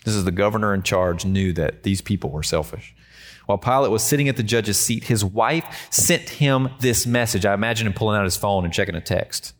This 0.04 0.16
is 0.16 0.24
the 0.24 0.32
governor 0.32 0.74
in 0.74 0.82
charge, 0.82 1.24
knew 1.24 1.52
that 1.52 1.84
these 1.84 2.00
people 2.00 2.30
were 2.30 2.42
selfish. 2.42 2.92
While 3.46 3.58
Pilate 3.58 3.92
was 3.92 4.02
sitting 4.02 4.28
at 4.28 4.36
the 4.36 4.42
judge's 4.42 4.78
seat, 4.78 5.04
his 5.04 5.24
wife 5.24 5.86
sent 5.90 6.28
him 6.28 6.70
this 6.80 7.06
message. 7.06 7.46
I 7.46 7.54
imagine 7.54 7.86
him 7.86 7.92
pulling 7.92 8.18
out 8.18 8.24
his 8.24 8.36
phone 8.36 8.64
and 8.64 8.74
checking 8.74 8.96
a 8.96 9.00
text. 9.00 9.54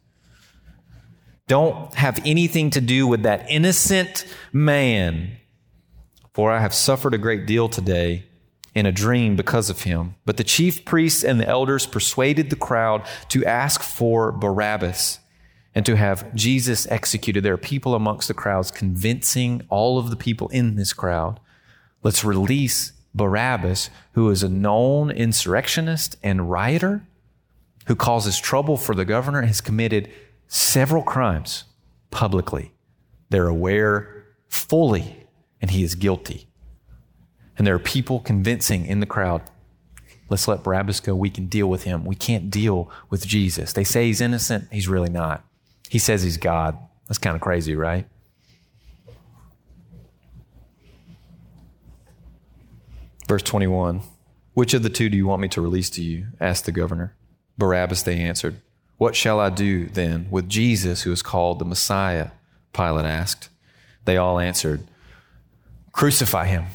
Don't 1.47 1.95
have 1.95 2.21
anything 2.27 2.71
to 2.71 2.81
do 2.81 3.07
with 3.07 3.23
that 3.23 3.49
innocent 3.49 4.27
man 4.53 5.37
for 6.37 6.53
I 6.53 6.61
have 6.61 6.75
suffered 6.75 7.15
a 7.15 7.19
great 7.19 7.47
deal 7.47 7.67
today 7.67 8.27
in 8.75 8.85
a 8.85 8.93
dream 8.93 9.37
because 9.37 9.71
of 9.71 9.85
him. 9.85 10.17
But 10.27 10.37
the 10.37 10.45
chief 10.45 10.85
priests 10.85 11.25
and 11.25 11.41
the 11.41 11.49
elders 11.49 11.87
persuaded 11.87 12.51
the 12.51 12.57
crowd 12.57 13.07
to 13.31 13.43
ask 13.47 13.81
for 13.81 14.33
Barabbas 14.33 15.19
and 15.75 15.87
to 15.87 15.97
have 15.97 16.35
Jesus 16.35 16.87
executed. 16.89 17.43
There 17.43 17.55
are 17.55 17.57
people 17.57 17.95
amongst 17.95 18.29
the 18.29 18.35
crowds 18.35 18.71
convincing 18.71 19.63
all 19.71 19.99
of 19.99 20.11
the 20.11 20.17
people 20.17 20.49
in 20.49 20.77
this 20.77 20.93
crowd 20.93 21.41
let's 22.03 22.23
release 22.23 22.93
Barabbas, 23.15 23.89
who 24.13 24.29
is 24.29 24.43
a 24.43 24.51
known 24.51 25.11
insurrectionist 25.11 26.19
and 26.23 26.51
rioter 26.51 27.07
who 27.87 27.97
causes 27.97 28.39
trouble 28.39 28.77
for 28.77 28.95
the 28.95 29.07
governor 29.07 29.39
and 29.39 29.49
has 29.49 29.63
committed 29.63 30.13
several 30.49 31.03
crimes 31.03 31.65
publicly. 32.11 32.75
They're 33.31 33.49
aware 33.49 34.27
fully 34.51 35.26
and 35.61 35.71
he 35.71 35.83
is 35.83 35.95
guilty. 35.95 36.49
And 37.59 37.67
there 37.67 37.75
are 37.75 37.81
people 37.81 38.21
convincing 38.21 38.87
in 38.87 39.01
the 39.01 39.07
crowd, 39.07 39.43
let's 40.29 40.47
let 40.47 40.63
Barabbas 40.63 41.01
go. 41.01 41.15
We 41.15 41.31
can 41.31 41.47
deal 41.47 41.69
with 41.69 41.85
him. 41.85 42.05
We 42.05 42.15
can't 42.15 42.51
deal 42.51 42.91
with 43.09 43.27
Jesus. 43.27 43.73
They 43.73 43.85
say 43.85 44.07
he's 44.07 44.21
innocent. 44.21 44.69
He's 44.71 44.89
really 44.89 45.09
not. 45.09 45.45
He 45.89 45.99
says 45.99 46.23
he's 46.23 46.37
God. 46.37 46.77
That's 47.09 47.19
kind 47.19 47.35
of 47.35 47.41
crazy, 47.41 47.77
right? 47.77 48.07
Verse 53.29 53.43
21 53.43 54.03
Which 54.55 54.75
of 54.75 54.83
the 54.83 54.91
two 54.91 55.09
do 55.09 55.17
you 55.17 55.27
want 55.27 55.43
me 55.43 55.49
to 55.49 55.61
release 55.61 55.91
to 55.91 56.03
you? 56.03 56.27
asked 56.41 56.67
the 56.67 56.73
governor. 56.73 57.15
Barabbas, 57.59 58.03
they 58.03 58.21
answered. 58.21 58.61
What 58.99 59.15
shall 59.15 59.41
I 59.41 59.51
do 59.51 59.87
then 59.87 60.27
with 60.31 60.49
Jesus, 60.49 61.03
who 61.03 61.13
is 61.13 61.23
called 61.23 61.59
the 61.59 61.65
Messiah? 61.65 62.31
Pilate 62.73 63.05
asked. 63.05 63.49
They 64.05 64.17
all 64.17 64.39
answered, 64.39 64.85
Crucify 65.97 66.45
him. 66.45 66.67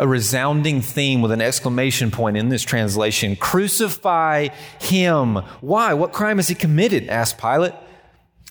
A 0.00 0.08
resounding 0.08 0.80
theme 0.80 1.22
with 1.22 1.30
an 1.30 1.40
exclamation 1.40 2.10
point 2.10 2.36
in 2.36 2.48
this 2.48 2.62
translation 2.62 3.36
Crucify 3.36 4.48
him. 4.80 5.36
Why? 5.60 5.94
What 5.94 6.12
crime 6.12 6.38
has 6.38 6.48
he 6.48 6.56
committed? 6.56 7.08
asked 7.08 7.38
Pilate. 7.38 7.74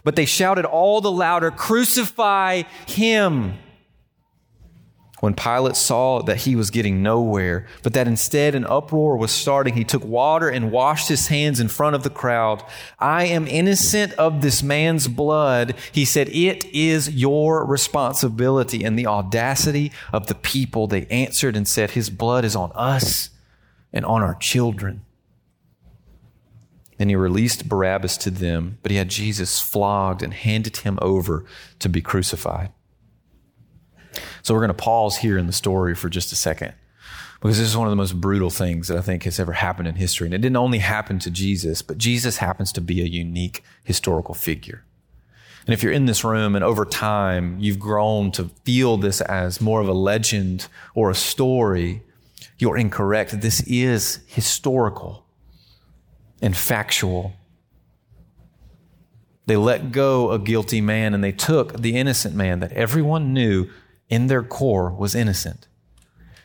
But 0.06 0.16
they 0.16 0.26
shouted 0.26 0.64
all 0.64 1.02
the 1.02 1.12
louder, 1.12 1.52
Crucify 1.52 2.64
him 2.88 3.56
when 5.24 5.34
Pilate 5.34 5.78
saw 5.78 6.22
that 6.24 6.42
he 6.42 6.54
was 6.54 6.70
getting 6.70 7.02
nowhere, 7.02 7.66
but 7.82 7.94
that 7.94 8.10
instead 8.10 8.56
an 8.56 8.66
uproar 8.66 9.16
was 9.16 9.32
starting, 9.32 9.74
he 9.74 9.86
took 9.86 10.04
water 10.04 10.50
and 10.50 10.70
washed 10.70 11.08
his 11.08 11.28
hands 11.28 11.62
in 11.62 11.70
front 11.70 11.96
of 11.96 12.04
the 12.04 12.10
crowd. 12.10 12.62
I 13.00 13.24
am 13.28 13.48
innocent 13.48 14.12
of 14.16 14.42
this 14.42 14.62
man's 14.62 15.08
blood. 15.08 15.76
He 15.94 16.04
said, 16.04 16.28
It 16.28 16.66
is 16.76 17.10
your 17.10 17.64
responsibility. 17.64 18.84
And 18.84 19.00
the 19.00 19.08
audacity 19.08 19.94
of 20.12 20.28
the 20.28 20.36
people, 20.36 20.88
they 20.88 21.06
answered 21.06 21.56
and 21.56 21.70
said, 21.70 21.92
His 21.92 22.10
blood 22.10 22.44
is 22.44 22.54
on 22.54 22.74
us 22.76 23.30
and 23.94 24.04
on 24.04 24.22
our 24.22 24.36
children. 24.36 25.06
Then 26.98 27.08
he 27.08 27.16
released 27.16 27.70
Barabbas 27.70 28.18
to 28.18 28.30
them, 28.30 28.78
but 28.84 28.92
he 28.92 28.98
had 28.98 29.08
Jesus 29.08 29.62
flogged 29.62 30.22
and 30.22 30.34
handed 30.34 30.76
him 30.76 31.00
over 31.02 31.46
to 31.80 31.88
be 31.88 32.02
crucified. 32.02 32.74
So 34.44 34.54
we're 34.54 34.60
going 34.60 34.68
to 34.68 34.74
pause 34.76 35.18
here 35.18 35.38
in 35.38 35.48
the 35.48 35.54
story 35.54 35.96
for 35.96 36.10
just 36.10 36.32
a 36.32 36.36
second 36.36 36.74
because 37.42 37.58
this 37.58 37.68
is 37.68 37.76
one 37.76 37.88
of 37.88 37.92
the 37.92 37.98
most 37.98 38.20
brutal 38.20 38.50
things 38.50 38.90
that 38.90 38.98
I 38.98 39.02
think 39.02 39.24
has 39.24 39.40
ever 39.40 39.54
happened 39.54 39.88
in 39.88 39.96
history. 39.96 40.28
And 40.28 40.34
it 40.34 40.40
didn't 40.40 40.58
only 40.58 40.80
happen 40.80 41.18
to 41.20 41.32
Jesus, 41.32 41.82
but 41.82 41.98
Jesus 41.98 42.38
happens 42.38 42.72
to 42.74 42.82
be 42.82 43.02
a 43.02 43.06
unique 43.06 43.64
historical 43.84 44.36
figure. 44.36 44.84
And 45.66 45.74
if 45.74 45.82
you're 45.82 45.94
in 45.94 46.06
this 46.06 46.26
room 46.26 46.56
and 46.56 46.64
over 46.64 46.84
time 46.84 47.58
you've 47.60 47.80
grown 47.80 48.32
to 48.34 48.50
feel 48.66 48.98
this 48.98 49.22
as 49.22 49.62
more 49.62 49.80
of 49.80 49.88
a 49.88 49.94
legend 49.94 50.68
or 50.94 51.10
a 51.10 51.16
story, 51.16 52.04
you're 52.58 52.78
incorrect. 52.78 53.40
This 53.40 53.62
is 53.62 54.20
historical 54.28 55.26
and 56.42 56.56
factual. 56.56 57.34
They 59.46 59.56
let 59.56 59.94
go 59.94 60.32
a 60.32 60.40
guilty 60.40 60.82
man 60.82 61.14
and 61.14 61.24
they 61.24 61.32
took 61.32 61.80
the 61.80 61.98
innocent 61.98 62.36
man 62.36 62.60
that 62.60 62.74
everyone 62.74 63.34
knew 63.34 63.70
in 64.10 64.28
their 64.28 64.44
core 64.44 64.90
was 64.90 65.16
innocent. 65.16 65.68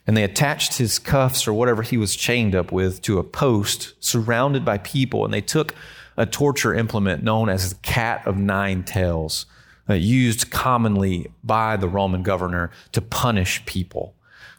And 0.06 0.16
they 0.16 0.24
attached 0.24 0.78
his 0.78 0.98
cuffs 0.98 1.46
or 1.46 1.52
whatever 1.52 1.82
he 1.82 1.98
was 1.98 2.16
chained 2.16 2.54
up 2.54 2.72
with 2.72 3.02
to 3.02 3.18
a 3.18 3.24
post 3.24 3.92
surrounded 4.00 4.64
by 4.64 4.78
people. 4.78 5.24
And 5.24 5.34
they 5.34 5.42
took 5.42 5.74
a 6.16 6.24
torture 6.24 6.74
implement 6.74 7.22
known 7.22 7.48
as 7.48 7.70
the 7.70 7.80
cat 7.80 8.26
of 8.26 8.36
nine 8.36 8.84
tails, 8.84 9.46
uh, 9.88 9.94
used 9.94 10.50
commonly 10.50 11.30
by 11.44 11.76
the 11.76 11.88
Roman 11.88 12.22
governor 12.22 12.70
to 12.92 13.00
punish 13.00 13.64
people. 13.66 14.14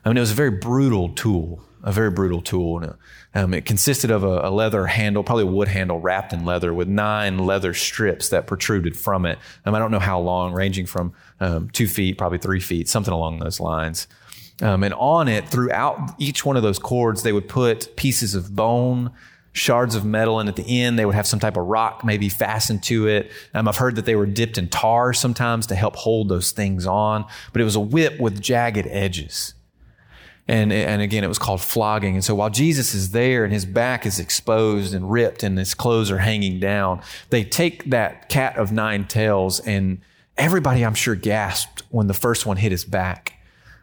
I 0.06 0.10
mean, 0.10 0.18
it 0.18 0.22
was 0.22 0.32
a 0.32 0.36
very 0.36 0.52
brutal 0.52 1.10
tool, 1.10 1.62
a 1.84 1.92
very 1.92 2.12
brutal 2.12 2.42
tool. 2.42 2.98
Um, 3.34 3.54
it 3.54 3.66
consisted 3.66 4.12
of 4.12 4.24
a, 4.24 4.42
a, 4.44 4.52
leather 4.52 4.88
handle, 4.88 5.24
probably 5.24 5.44
a 5.44 5.48
wood 5.48 5.68
handle 5.68 6.00
wrapped 6.00 6.34
in 6.34 6.46
leather 6.46 6.74
with 6.74 6.88
nine 6.88 7.40
leather 7.40 7.74
strips 7.74 8.30
that 8.30 8.48
protruded 8.48 8.98
from 8.98 9.26
it. 9.26 9.38
Um, 9.66 9.76
I 9.76 9.80
don't 9.80 9.92
know 9.92 10.00
how 10.00 10.20
long, 10.20 10.54
ranging 10.54 10.86
from 10.86 11.14
um, 11.40 11.70
two 11.70 11.88
feet, 11.88 12.18
probably 12.18 12.40
three 12.40 12.60
feet, 12.60 12.90
something 12.90 13.14
along 13.14 13.40
those 13.40 13.60
lines. 13.60 14.08
Um, 14.62 14.84
and 14.84 14.94
on 14.96 15.28
it, 15.28 15.48
throughout 15.48 16.16
each 16.18 16.46
one 16.46 16.58
of 16.58 16.64
those 16.64 16.80
cords, 16.80 17.24
they 17.24 17.32
would 17.32 17.48
put 17.48 17.96
pieces 17.96 18.36
of 18.36 18.56
bone, 18.56 19.12
shards 19.54 19.96
of 19.96 20.04
metal, 20.04 20.40
and 20.40 20.50
at 20.50 20.56
the 20.56 20.82
end, 20.82 21.00
they 21.00 21.06
would 21.06 21.16
have 21.16 21.28
some 21.28 21.40
type 21.40 21.56
of 21.56 21.66
rock 21.66 22.04
maybe 22.04 22.30
fastened 22.30 22.84
to 22.84 23.08
it. 23.08 23.32
Um, 23.54 23.68
I've 23.68 23.78
heard 23.78 23.96
that 23.96 24.06
they 24.06 24.16
were 24.16 24.26
dipped 24.26 24.58
in 24.58 24.68
tar 24.68 25.14
sometimes 25.14 25.68
to 25.68 25.76
help 25.76 25.96
hold 25.96 26.30
those 26.30 26.52
things 26.52 26.86
on, 26.86 27.26
but 27.54 27.62
it 27.62 27.66
was 27.66 27.76
a 27.76 27.80
whip 27.80 28.20
with 28.20 28.42
jagged 28.42 28.88
edges. 28.88 29.54
And, 30.50 30.74
and 30.74 31.00
again, 31.02 31.24
it 31.24 31.28
was 31.28 31.38
called 31.38 31.62
flogging. 31.62 32.16
And 32.16 32.26
so 32.26 32.34
while 32.34 32.50
Jesus 32.50 32.96
is 32.96 33.12
there 33.12 33.44
and 33.44 33.54
his 33.54 33.66
back 33.66 34.06
is 34.06 34.20
exposed 34.20 34.96
and 34.96 35.12
ripped 35.12 35.44
and 35.44 35.58
his 35.60 35.76
clothes 35.76 36.10
are 36.10 36.18
hanging 36.18 36.60
down, 36.60 37.02
they 37.30 37.44
take 37.44 37.92
that 37.92 38.30
cat 38.30 38.58
of 38.58 38.72
nine 38.72 39.06
tails 39.06 39.60
and 39.60 40.02
everybody, 40.38 40.84
I'm 40.84 40.96
sure, 40.96 41.14
gasped 41.14 41.84
when 41.90 42.08
the 42.08 42.16
first 42.16 42.48
one 42.48 42.58
hit 42.58 42.72
his 42.72 42.84
back. 42.84 43.34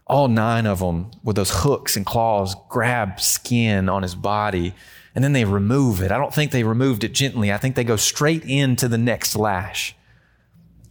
All 0.08 0.26
nine 0.26 0.66
of 0.66 0.80
them 0.80 1.12
with 1.22 1.36
those 1.36 1.62
hooks 1.62 1.96
and 1.96 2.04
claws 2.04 2.56
grab 2.68 3.20
skin 3.20 3.88
on 3.88 4.02
his 4.02 4.16
body 4.16 4.74
and 5.14 5.22
then 5.22 5.32
they 5.32 5.44
remove 5.44 6.02
it. 6.02 6.10
I 6.10 6.18
don't 6.18 6.34
think 6.34 6.50
they 6.50 6.64
removed 6.64 7.04
it 7.04 7.14
gently. 7.14 7.52
I 7.52 7.58
think 7.58 7.76
they 7.76 7.84
go 7.84 7.96
straight 7.96 8.44
into 8.44 8.88
the 8.88 8.98
next 8.98 9.36
lash. 9.36 9.94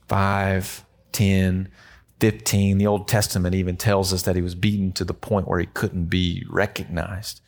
Five, 0.07 0.85
ten, 1.11 1.67
15, 2.19 2.77
the 2.77 2.87
Old 2.87 3.07
Testament 3.07 3.55
even 3.55 3.77
tells 3.77 4.13
us 4.13 4.23
that 4.23 4.35
he 4.35 4.41
was 4.41 4.55
beaten 4.55 4.91
to 4.93 5.03
the 5.03 5.13
point 5.13 5.47
where 5.47 5.59
he 5.59 5.65
couldn't 5.65 6.05
be 6.05 6.45
recognized. 6.49 7.41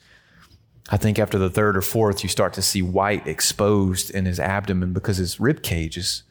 I 0.89 0.97
think 0.97 1.19
after 1.19 1.38
the 1.38 1.49
third 1.49 1.77
or 1.77 1.82
fourth, 1.82 2.23
you 2.23 2.30
start 2.30 2.53
to 2.53 2.62
see 2.62 2.82
white 2.82 3.27
exposed 3.27 4.10
in 4.10 4.25
his 4.25 4.39
abdomen 4.39 4.93
because 4.93 5.17
his 5.17 5.39
rib 5.39 5.62
cage 5.63 5.97
is, 5.97 6.23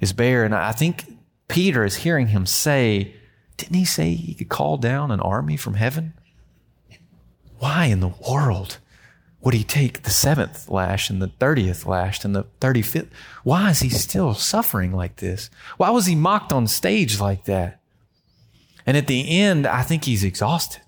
is 0.00 0.12
bare. 0.12 0.44
And 0.44 0.54
I 0.54 0.72
think 0.72 1.04
Peter 1.48 1.84
is 1.84 1.96
hearing 1.96 2.28
him 2.28 2.46
say, 2.46 3.14
Didn't 3.56 3.76
he 3.76 3.84
say 3.84 4.14
he 4.14 4.34
could 4.34 4.48
call 4.48 4.76
down 4.76 5.10
an 5.10 5.20
army 5.20 5.56
from 5.56 5.74
heaven? 5.74 6.14
Why 7.58 7.86
in 7.86 8.00
the 8.00 8.12
world 8.28 8.78
would 9.40 9.54
he 9.54 9.62
take 9.62 10.02
the 10.02 10.10
seventh 10.10 10.68
lash 10.68 11.10
and 11.10 11.22
the 11.22 11.28
30th 11.28 11.86
lash 11.86 12.24
and 12.24 12.34
the 12.34 12.44
35th? 12.60 13.08
Why 13.44 13.70
is 13.70 13.80
he 13.80 13.88
still 13.88 14.34
suffering 14.34 14.92
like 14.92 15.16
this? 15.16 15.48
Why 15.76 15.90
was 15.90 16.06
he 16.06 16.16
mocked 16.16 16.52
on 16.52 16.66
stage 16.66 17.20
like 17.20 17.44
that? 17.44 17.80
And 18.84 18.96
at 18.96 19.06
the 19.06 19.38
end, 19.38 19.66
I 19.66 19.82
think 19.82 20.04
he's 20.04 20.24
exhausted. 20.24 20.82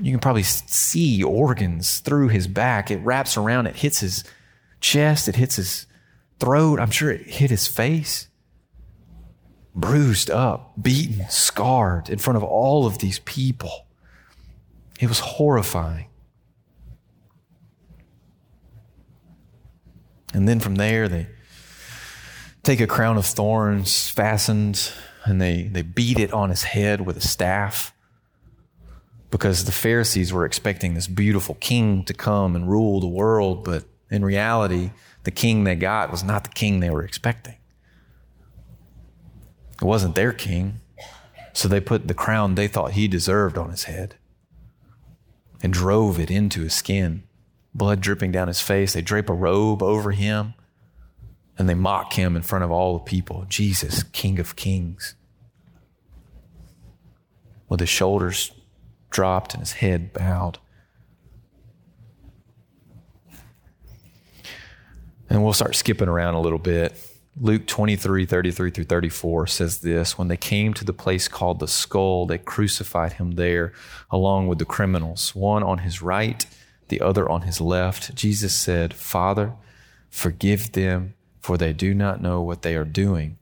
You 0.00 0.10
can 0.10 0.20
probably 0.20 0.42
see 0.42 1.22
organs 1.22 2.00
through 2.00 2.28
his 2.28 2.48
back. 2.48 2.90
It 2.90 2.98
wraps 2.98 3.36
around, 3.36 3.66
it 3.68 3.76
hits 3.76 4.00
his 4.00 4.24
chest, 4.80 5.28
it 5.28 5.36
hits 5.36 5.56
his 5.56 5.86
throat. 6.40 6.80
I'm 6.80 6.90
sure 6.90 7.10
it 7.10 7.26
hit 7.26 7.50
his 7.50 7.66
face. 7.68 8.28
bruised 9.74 10.30
up, 10.30 10.74
beaten, 10.80 11.26
scarred 11.28 12.08
in 12.08 12.18
front 12.18 12.36
of 12.36 12.42
all 12.42 12.86
of 12.86 12.98
these 12.98 13.18
people. 13.20 13.86
It 15.00 15.08
was 15.08 15.20
horrifying. 15.20 16.06
And 20.34 20.48
then 20.48 20.60
from 20.60 20.74
there, 20.74 21.08
they 21.08 21.28
take 22.62 22.80
a 22.80 22.86
crown 22.86 23.16
of 23.16 23.24
thorns 23.24 24.10
fastened 24.10 24.92
and 25.24 25.40
they, 25.40 25.62
they 25.62 25.82
beat 25.82 26.18
it 26.18 26.32
on 26.32 26.50
his 26.50 26.64
head 26.64 27.00
with 27.00 27.16
a 27.16 27.20
staff 27.20 27.94
because 29.30 29.64
the 29.64 29.72
Pharisees 29.72 30.32
were 30.32 30.44
expecting 30.44 30.94
this 30.94 31.06
beautiful 31.06 31.56
king 31.56 32.04
to 32.04 32.14
come 32.14 32.54
and 32.54 32.68
rule 32.68 33.00
the 33.00 33.08
world, 33.08 33.64
but 33.64 33.84
in 34.10 34.24
reality, 34.24 34.90
the 35.24 35.30
king 35.30 35.64
they 35.64 35.74
got 35.74 36.10
was 36.10 36.22
not 36.22 36.44
the 36.44 36.50
king 36.50 36.80
they 36.80 36.90
were 36.90 37.04
expecting. 37.04 37.56
It 39.80 39.84
wasn't 39.84 40.14
their 40.14 40.32
king, 40.32 40.80
so 41.52 41.68
they 41.68 41.80
put 41.80 42.06
the 42.06 42.14
crown 42.14 42.54
they 42.54 42.68
thought 42.68 42.92
he 42.92 43.08
deserved 43.08 43.58
on 43.58 43.70
his 43.70 43.84
head 43.84 44.16
and 45.62 45.72
drove 45.72 46.20
it 46.20 46.30
into 46.30 46.60
his 46.60 46.74
skin, 46.74 47.24
blood 47.74 48.00
dripping 48.00 48.32
down 48.32 48.48
his 48.48 48.60
face. 48.60 48.92
They 48.92 49.02
drape 49.02 49.28
a 49.28 49.34
robe 49.34 49.82
over 49.82 50.12
him 50.12 50.54
and 51.58 51.68
they 51.68 51.74
mock 51.74 52.14
him 52.14 52.36
in 52.36 52.42
front 52.42 52.64
of 52.64 52.70
all 52.70 52.94
the 52.94 53.04
people 53.04 53.44
Jesus, 53.48 54.02
King 54.04 54.38
of 54.38 54.56
Kings. 54.56 55.14
With 57.68 57.80
his 57.80 57.88
shoulders 57.88 58.52
dropped 59.10 59.54
and 59.54 59.62
his 59.62 59.72
head 59.72 60.12
bowed. 60.12 60.58
And 65.30 65.42
we'll 65.42 65.54
start 65.54 65.74
skipping 65.74 66.08
around 66.08 66.34
a 66.34 66.40
little 66.40 66.58
bit. 66.58 67.00
Luke 67.36 67.66
23, 67.66 68.26
33 68.26 68.70
through 68.70 68.84
34 68.84 69.46
says 69.48 69.80
this 69.80 70.16
When 70.16 70.28
they 70.28 70.36
came 70.36 70.72
to 70.74 70.84
the 70.84 70.92
place 70.92 71.26
called 71.26 71.58
the 71.58 71.66
skull, 71.66 72.26
they 72.26 72.38
crucified 72.38 73.14
him 73.14 73.32
there 73.32 73.72
along 74.10 74.46
with 74.46 74.58
the 74.58 74.64
criminals, 74.64 75.34
one 75.34 75.62
on 75.62 75.78
his 75.78 76.00
right, 76.00 76.46
the 76.94 77.04
other 77.04 77.28
on 77.28 77.42
his 77.42 77.60
left. 77.60 78.14
Jesus 78.14 78.54
said, 78.54 78.94
Father, 78.94 79.54
forgive 80.10 80.72
them, 80.72 81.14
for 81.40 81.58
they 81.58 81.72
do 81.72 81.92
not 81.92 82.22
know 82.22 82.40
what 82.40 82.62
they 82.62 82.76
are 82.76 82.84
doing. 82.84 83.36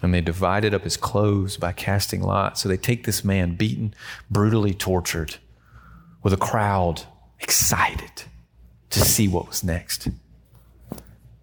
And 0.00 0.14
they 0.14 0.22
divided 0.22 0.72
up 0.72 0.84
his 0.84 0.96
clothes 0.96 1.58
by 1.58 1.72
casting 1.72 2.22
lots. 2.22 2.62
So 2.62 2.68
they 2.68 2.78
take 2.78 3.04
this 3.04 3.22
man 3.22 3.56
beaten, 3.56 3.94
brutally 4.30 4.72
tortured, 4.72 5.36
with 6.22 6.32
a 6.32 6.38
crowd 6.38 7.02
excited 7.40 8.24
to 8.88 9.00
see 9.00 9.28
what 9.28 9.48
was 9.48 9.62
next. 9.62 10.06
And 10.06 10.16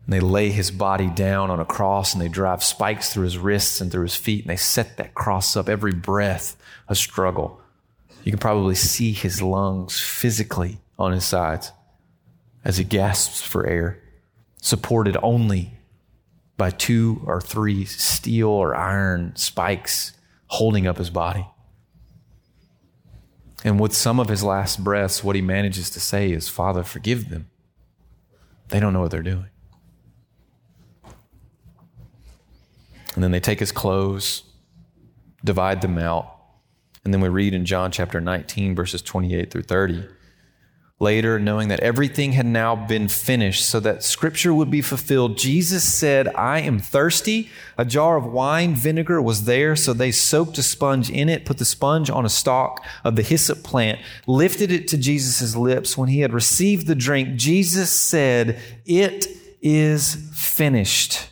they 0.08 0.20
lay 0.20 0.50
his 0.50 0.72
body 0.72 1.10
down 1.10 1.52
on 1.52 1.60
a 1.60 1.66
cross 1.66 2.14
and 2.14 2.22
they 2.22 2.28
drive 2.28 2.64
spikes 2.64 3.14
through 3.14 3.26
his 3.26 3.38
wrists 3.38 3.80
and 3.82 3.92
through 3.92 4.04
his 4.04 4.16
feet 4.16 4.44
and 4.44 4.50
they 4.50 4.58
set 4.58 4.98
that 4.98 5.14
cross 5.14 5.56
up 5.56 5.70
every 5.70 5.94
breath 5.94 6.58
a 6.88 6.96
struggle. 6.96 7.62
You 8.24 8.32
can 8.32 8.40
probably 8.40 8.76
see 8.76 9.12
his 9.12 9.44
lungs 9.44 10.00
physically 10.00 10.80
on 10.98 11.12
his 11.12 11.26
sides 11.26 11.72
as 12.64 12.78
he 12.78 12.84
gasps 12.84 13.42
for 13.42 13.68
air, 13.68 14.02
supported 14.62 15.18
only 15.22 15.74
by 16.58 16.70
two 16.70 17.22
or 17.26 17.42
three 17.42 17.86
steel 17.86 18.50
or 18.50 18.76
iron 18.76 19.36
spikes 19.36 20.14
holding 20.48 20.88
up 20.88 20.98
his 20.98 21.10
body. 21.10 21.46
And 23.66 23.80
with 23.80 23.94
some 23.94 24.20
of 24.20 24.30
his 24.30 24.44
last 24.44 24.84
breaths, 24.84 25.24
what 25.24 25.36
he 25.36 25.42
manages 25.42 25.90
to 25.92 26.00
say 26.00 26.32
is, 26.32 26.50
Father, 26.50 26.84
forgive 26.84 27.30
them. 27.30 27.50
They 28.70 28.80
don't 28.80 28.94
know 28.94 29.02
what 29.02 29.12
they're 29.12 29.22
doing. 29.22 29.48
And 33.16 33.24
then 33.24 33.32
they 33.32 33.40
take 33.40 33.60
his 33.60 33.72
clothes, 33.72 34.44
divide 35.44 35.82
them 35.82 35.98
out. 35.98 36.30
And 37.06 37.14
then 37.14 37.22
we 37.22 37.30
read 37.30 37.54
in 37.54 37.66
John 37.66 37.92
chapter 37.92 38.20
19, 38.20 38.76
verses 38.76 39.02
28 39.02 39.52
through 39.52 39.64
30 39.64 40.08
Later, 41.04 41.38
knowing 41.38 41.68
that 41.68 41.82
everything 41.82 42.32
had 42.32 42.46
now 42.46 42.78
been 42.78 43.10
finished 43.10 43.66
so 43.66 43.82
that 43.82 44.04
scripture 44.04 44.54
would 44.54 44.72
be 44.72 44.82
fulfilled, 44.82 45.38
Jesus 45.38 45.84
said, 45.84 46.30
I 46.34 46.62
am 46.62 46.80
thirsty. 46.80 47.50
A 47.78 47.84
jar 47.84 48.16
of 48.16 48.26
wine 48.26 48.74
vinegar 48.74 49.22
was 49.22 49.44
there, 49.44 49.76
so 49.76 49.92
they 49.92 50.12
soaked 50.12 50.58
a 50.58 50.64
sponge 50.64 51.10
in 51.10 51.28
it, 51.28 51.44
put 51.44 51.58
the 51.58 51.66
sponge 51.66 52.10
on 52.10 52.26
a 52.26 52.30
stalk 52.30 52.82
of 53.04 53.18
the 53.18 53.22
hyssop 53.22 53.64
plant, 53.64 54.00
lifted 54.28 54.72
it 54.72 54.88
to 54.88 54.98
Jesus' 54.98 55.58
lips. 55.58 55.98
When 55.98 56.08
he 56.08 56.22
had 56.22 56.32
received 56.32 56.88
the 56.88 56.96
drink, 56.96 57.36
Jesus 57.36 57.92
said, 57.92 58.62
It 58.86 59.28
is 59.62 60.32
finished. 60.34 61.28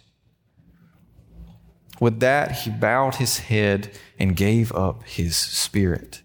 With 2.02 2.20
that, 2.20 2.52
he 2.52 2.72
bowed 2.72 3.16
his 3.16 3.40
head 3.40 3.98
and 4.20 4.36
gave 4.36 4.74
up 4.74 5.04
his 5.04 5.38
spirit. 5.38 6.21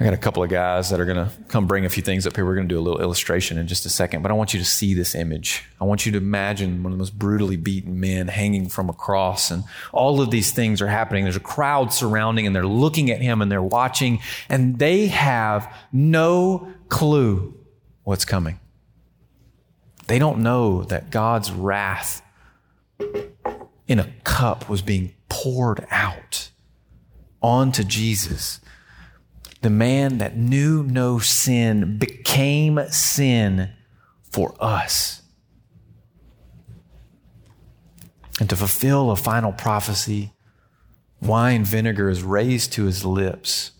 I 0.00 0.04
got 0.04 0.14
a 0.14 0.16
couple 0.16 0.42
of 0.42 0.48
guys 0.48 0.88
that 0.88 0.98
are 0.98 1.04
going 1.04 1.18
to 1.18 1.30
come 1.48 1.66
bring 1.66 1.84
a 1.84 1.90
few 1.90 2.02
things 2.02 2.26
up 2.26 2.34
here. 2.34 2.46
We're 2.46 2.54
going 2.54 2.66
to 2.66 2.74
do 2.74 2.78
a 2.78 2.80
little 2.80 3.02
illustration 3.02 3.58
in 3.58 3.66
just 3.66 3.84
a 3.84 3.90
second, 3.90 4.22
but 4.22 4.30
I 4.30 4.34
want 4.34 4.54
you 4.54 4.58
to 4.58 4.64
see 4.64 4.94
this 4.94 5.14
image. 5.14 5.62
I 5.78 5.84
want 5.84 6.06
you 6.06 6.12
to 6.12 6.18
imagine 6.18 6.82
one 6.82 6.90
of 6.90 6.96
the 6.96 7.02
most 7.02 7.18
brutally 7.18 7.58
beaten 7.58 8.00
men 8.00 8.28
hanging 8.28 8.70
from 8.70 8.88
a 8.88 8.94
cross, 8.94 9.50
and 9.50 9.62
all 9.92 10.22
of 10.22 10.30
these 10.30 10.52
things 10.52 10.80
are 10.80 10.86
happening. 10.86 11.24
There's 11.24 11.36
a 11.36 11.40
crowd 11.40 11.92
surrounding, 11.92 12.46
and 12.46 12.56
they're 12.56 12.66
looking 12.66 13.10
at 13.10 13.20
him 13.20 13.42
and 13.42 13.52
they're 13.52 13.62
watching, 13.62 14.20
and 14.48 14.78
they 14.78 15.08
have 15.08 15.70
no 15.92 16.72
clue 16.88 17.54
what's 18.02 18.24
coming. 18.24 18.58
They 20.06 20.18
don't 20.18 20.38
know 20.38 20.82
that 20.84 21.10
God's 21.10 21.52
wrath 21.52 22.22
in 23.86 23.98
a 23.98 24.10
cup 24.24 24.66
was 24.66 24.80
being 24.80 25.12
poured 25.28 25.86
out 25.90 26.48
onto 27.42 27.84
Jesus 27.84 28.60
the 29.62 29.70
man 29.70 30.18
that 30.18 30.36
knew 30.36 30.82
no 30.82 31.18
sin 31.18 31.98
became 31.98 32.80
sin 32.88 33.70
for 34.30 34.54
us. 34.58 35.22
And 38.38 38.48
to 38.48 38.56
fulfill 38.56 39.10
a 39.10 39.16
final 39.16 39.52
prophecy, 39.52 40.32
wine 41.20 41.62
vinegar 41.64 42.08
is 42.08 42.22
raised 42.22 42.72
to 42.72 42.84
his 42.84 43.04
lips. 43.04 43.72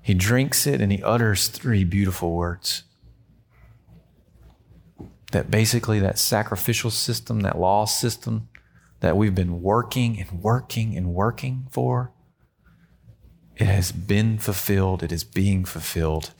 He 0.00 0.14
drinks 0.14 0.66
it 0.66 0.80
and 0.80 0.92
he 0.92 1.02
utters 1.02 1.48
three 1.48 1.82
beautiful 1.82 2.32
words. 2.32 2.84
That 5.32 5.50
basically, 5.50 5.98
that 5.98 6.18
sacrificial 6.18 6.92
system, 6.92 7.40
that 7.40 7.58
law 7.58 7.86
system 7.86 8.48
that 9.00 9.16
we've 9.16 9.34
been 9.34 9.62
working 9.62 10.20
and 10.20 10.40
working 10.40 10.96
and 10.96 11.12
working 11.12 11.66
for, 11.72 12.13
it 13.56 13.66
has 13.66 13.92
been 13.92 14.38
fulfilled, 14.38 15.02
it 15.02 15.12
is 15.12 15.24
being 15.24 15.64
fulfilled. 15.64 16.32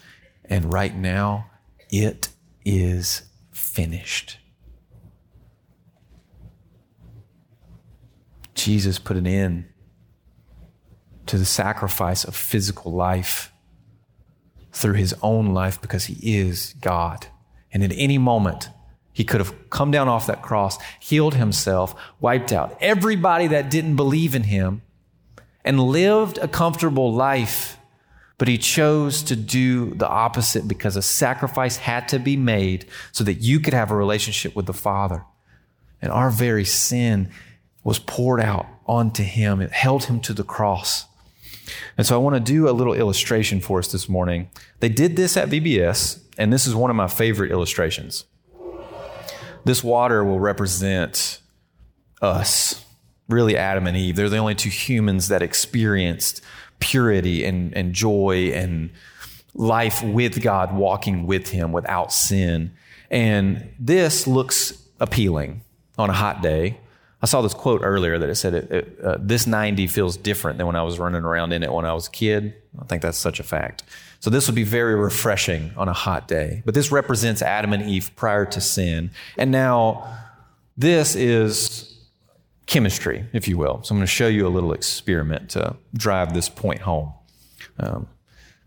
And 0.45 0.73
right 0.73 0.95
now, 0.95 1.51
it 1.91 2.29
is 2.65 3.23
finished. 3.53 4.39
Jesus 8.55 8.99
put 8.99 9.17
an 9.17 9.27
end 9.27 9.67
to 11.27 11.39
the 11.39 11.45
sacrifice 11.45 12.25
of 12.25 12.35
physical 12.35 12.93
life 12.93 13.53
through 14.73 14.95
his 14.95 15.15
own 15.23 15.55
life 15.55 15.81
because 15.81 16.07
he 16.07 16.39
is 16.39 16.75
God. 16.81 17.27
And 17.73 17.83
at 17.83 17.93
any 17.95 18.19
moment, 18.19 18.69
he 19.13 19.25
could 19.25 19.41
have 19.41 19.71
come 19.71 19.91
down 19.91 20.09
off 20.09 20.27
that 20.27 20.43
cross, 20.43 20.79
healed 20.99 21.35
himself, 21.35 21.95
wiped 22.21 22.53
out 22.53 22.77
everybody 22.81 23.47
that 23.47 23.71
didn't 23.71 23.97
believe 23.97 24.35
in 24.35 24.45
him, 24.45 24.83
and 25.65 25.81
lived 25.81 26.39
a 26.39 26.49
comfortable 26.49 27.13
life, 27.13 27.79
but 28.37 28.49
he 28.49 28.59
chose 28.59 29.23
to 29.23 29.37
do 29.37 29.95
the 29.95 30.09
opposite 30.09 30.69
because 30.69 30.97
a 30.97 31.03
sacrifice 31.03 31.77
had 31.77 32.09
to 32.09 32.19
be 32.19 32.37
made 32.37 32.87
so 33.13 33.25
that 33.25 33.35
you 33.35 33.61
could 33.61 33.75
have 33.75 33.91
a 33.91 33.97
relationship 33.97 34.55
with 34.55 34.67
the 34.67 34.73
Father. 34.73 35.25
And 36.03 36.13
our 36.13 36.31
very 36.31 36.65
sin 36.65 37.31
was 37.83 37.99
poured 37.99 38.41
out 38.41 38.67
onto 38.87 39.23
him, 39.23 39.61
it 39.61 39.73
held 39.73 40.05
him 40.05 40.21
to 40.21 40.35
the 40.35 40.45
cross. 40.45 41.07
And 41.97 42.07
so 42.07 42.15
I 42.15 42.19
want 42.19 42.35
to 42.35 42.41
do 42.41 42.69
a 42.69 42.73
little 42.73 42.93
illustration 42.93 43.61
for 43.61 43.79
us 43.79 43.91
this 43.91 44.09
morning. 44.09 44.51
They 44.81 44.91
did 44.91 45.17
this 45.17 45.37
at 45.37 45.49
VBS, 45.49 46.21
and 46.37 46.53
this 46.53 46.67
is 46.67 46.75
one 46.75 46.91
of 46.91 46.97
my 46.97 47.09
favorite 47.09 47.51
illustrations. 47.51 48.25
This 49.65 49.83
water 49.83 50.23
will 50.23 50.41
represent 50.41 51.41
us 52.21 52.84
really 53.29 53.57
Adam 53.57 53.87
and 53.87 53.97
Eve. 53.97 54.17
They're 54.17 54.29
the 54.29 54.37
only 54.39 54.55
two 54.55 54.69
humans 54.69 55.29
that 55.29 55.43
experienced 55.43 56.43
purity 56.79 57.45
and, 57.45 57.75
and 57.75 57.95
joy 57.95 58.51
and 58.55 58.91
life 59.55 60.03
with 60.03 60.43
God, 60.43 60.75
walking 60.75 61.27
with 61.27 61.49
Him 61.49 61.73
without 61.73 62.13
sin. 62.13 62.73
And 63.11 63.73
this 63.79 64.27
looks 64.27 64.83
appealing 65.01 65.63
on 65.97 66.11
a 66.11 66.13
hot 66.13 66.43
day. 66.43 66.81
I 67.23 67.27
saw 67.27 67.41
this 67.41 67.55
quote 67.55 67.81
earlier 67.83 68.19
that 68.19 68.29
it 68.29 68.35
said, 68.35 68.55
it, 68.55 68.71
it, 68.71 69.01
uh, 69.03 69.17
This 69.19 69.47
90 69.47 69.87
feels 69.87 70.17
different 70.17 70.59
than 70.59 70.67
when 70.67 70.77
I 70.77 70.83
was 70.83 70.99
running 70.99 71.23
around 71.23 71.53
in 71.53 71.63
it 71.63 71.73
when 71.73 71.87
I 71.87 71.95
was 71.95 72.09
a 72.09 72.11
kid. 72.11 72.55
I 72.79 72.85
think 72.85 73.01
that's 73.01 73.17
such 73.17 73.41
a 73.41 73.43
fact. 73.43 73.85
So 74.21 74.29
this 74.31 74.47
would 74.47 74.55
be 74.55 74.65
very 74.65 74.95
refreshing 74.95 75.73
on 75.77 75.89
a 75.89 75.93
hot 75.93 76.29
day. 76.29 76.63
But 76.65 76.75
this 76.75 76.91
represents 76.93 77.41
Adam 77.41 77.73
and 77.73 77.89
Eve 77.89 78.11
prior 78.17 78.45
to 78.47 78.61
sin. 78.61 79.11
And 79.39 79.51
now 79.51 80.07
this 80.77 81.15
is 81.15 81.94
chemistry, 82.67 83.27
if 83.33 83.49
you 83.49 83.59
will. 83.59 83.83
So 83.83 83.95
I'm 83.95 83.99
going 83.99 84.07
to 84.07 84.13
show 84.13 84.29
you 84.29 84.47
a 84.47 84.49
little 84.49 84.73
experiment 84.73 85.51
to 85.51 85.77
drive 85.95 86.35
this 86.35 86.49
point 86.49 86.81
home. 86.81 87.13
Um, 87.79 88.09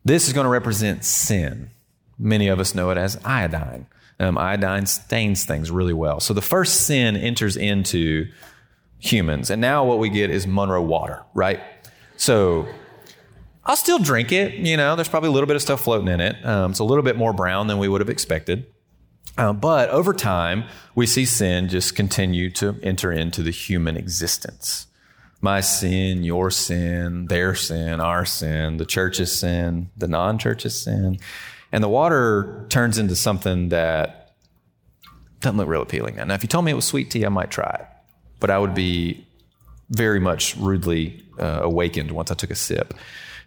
this 0.06 0.28
is 0.28 0.34
going 0.34 0.46
to 0.46 0.50
represent 0.50 1.04
sin. 1.04 1.72
Many 2.18 2.48
of 2.48 2.60
us 2.60 2.74
know 2.74 2.90
it 2.90 2.98
as 2.98 3.18
iodine. 3.24 3.88
Um, 4.20 4.38
iodine 4.38 4.86
stains 4.86 5.46
things 5.46 5.70
really 5.70 5.94
well. 5.94 6.20
So 6.20 6.34
the 6.34 6.42
first 6.42 6.88
sin 6.88 7.16
enters 7.16 7.56
into 7.56 8.28
humans. 9.00 9.50
And 9.50 9.62
now 9.62 9.86
what 9.86 10.00
we 10.00 10.10
get 10.10 10.30
is 10.30 10.48
Monroe 10.48 10.82
water, 10.82 11.24
right? 11.34 11.60
So 12.16 12.68
I'll 13.64 13.76
still 13.76 14.00
drink 14.00 14.32
it. 14.32 14.56
You 14.56 14.78
know, 14.78 14.96
there's 14.96 15.10
probably 15.10 15.30
a 15.30 15.32
little 15.34 15.48
bit 15.48 15.56
of 15.56 15.62
stuff 15.62 15.82
floating 15.82 16.08
in 16.08 16.20
it. 16.20 16.44
Um, 16.46 16.72
it's 16.72 16.80
a 16.80 16.84
little 16.84 17.04
bit 17.04 17.16
more 17.16 17.34
brown 17.34 17.68
than 17.68 17.78
we 17.78 17.88
would 17.88 18.02
have 18.02 18.10
expected. 18.10 18.66
Uh, 19.38 19.54
but 19.54 19.90
over 19.90 20.14
time, 20.14 20.66
we 20.96 21.06
see 21.06 21.26
sin 21.26 21.70
just 21.70 21.96
continue 21.96 22.50
to 22.50 22.80
enter 22.82 23.12
into 23.12 23.44
the 23.44 23.52
human 23.52 23.96
existence. 23.96 24.88
My 25.42 25.62
sin, 25.62 26.24
your 26.24 26.50
sin, 26.50 27.28
their 27.28 27.54
sin, 27.54 28.02
our 28.02 28.26
sin, 28.26 28.78
the 28.78 28.86
church's 28.86 29.38
sin, 29.38 29.92
the 29.96 30.08
non 30.08 30.40
church's 30.40 30.80
sin. 30.82 31.20
And 31.72 31.84
the 31.84 31.90
water 31.90 32.66
turns 32.70 32.98
into 32.98 33.16
something 33.16 33.70
that 33.70 34.34
doesn't 35.42 35.58
look 35.58 35.68
real 35.68 35.84
appealing. 35.84 36.16
Now, 36.16 36.34
if 36.34 36.42
you 36.42 36.50
told 36.50 36.66
me 36.66 36.72
it 36.72 36.76
was 36.76 36.86
sweet 36.86 37.12
tea, 37.12 37.26
I 37.26 37.30
might 37.30 37.52
try 37.52 37.78
it. 37.80 37.88
But 38.40 38.50
I 38.50 38.58
would 38.58 38.74
be 38.74 39.28
very 39.90 40.20
much 40.20 40.56
rudely 40.58 41.24
uh, 41.40 41.60
awakened 41.62 42.12
once 42.12 42.32
I 42.32 42.36
took 42.36 42.50
a 42.50 42.56
sip. 42.56 42.96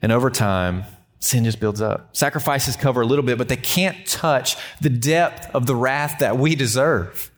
And 0.00 0.12
over 0.12 0.30
time, 0.30 0.84
sin 1.20 1.44
just 1.44 1.60
builds 1.60 1.80
up. 1.80 2.16
Sacrifices 2.16 2.76
cover 2.76 3.02
a 3.02 3.06
little 3.06 3.24
bit, 3.24 3.38
but 3.38 3.48
they 3.48 3.56
can't 3.56 4.06
touch 4.06 4.56
the 4.80 4.90
depth 4.90 5.54
of 5.54 5.66
the 5.66 5.76
wrath 5.76 6.18
that 6.18 6.38
we 6.38 6.54
deserve. 6.54 7.30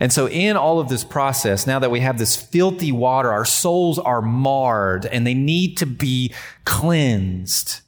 And 0.00 0.10
so, 0.10 0.28
in 0.28 0.56
all 0.56 0.80
of 0.80 0.88
this 0.88 1.04
process, 1.04 1.66
now 1.66 1.78
that 1.78 1.90
we 1.90 2.00
have 2.00 2.16
this 2.16 2.34
filthy 2.34 2.90
water, 2.90 3.30
our 3.30 3.44
souls 3.44 3.98
are 3.98 4.22
marred 4.22 5.04
and 5.04 5.26
they 5.26 5.34
need 5.34 5.76
to 5.76 5.86
be 5.86 6.32
cleansed 6.64 7.82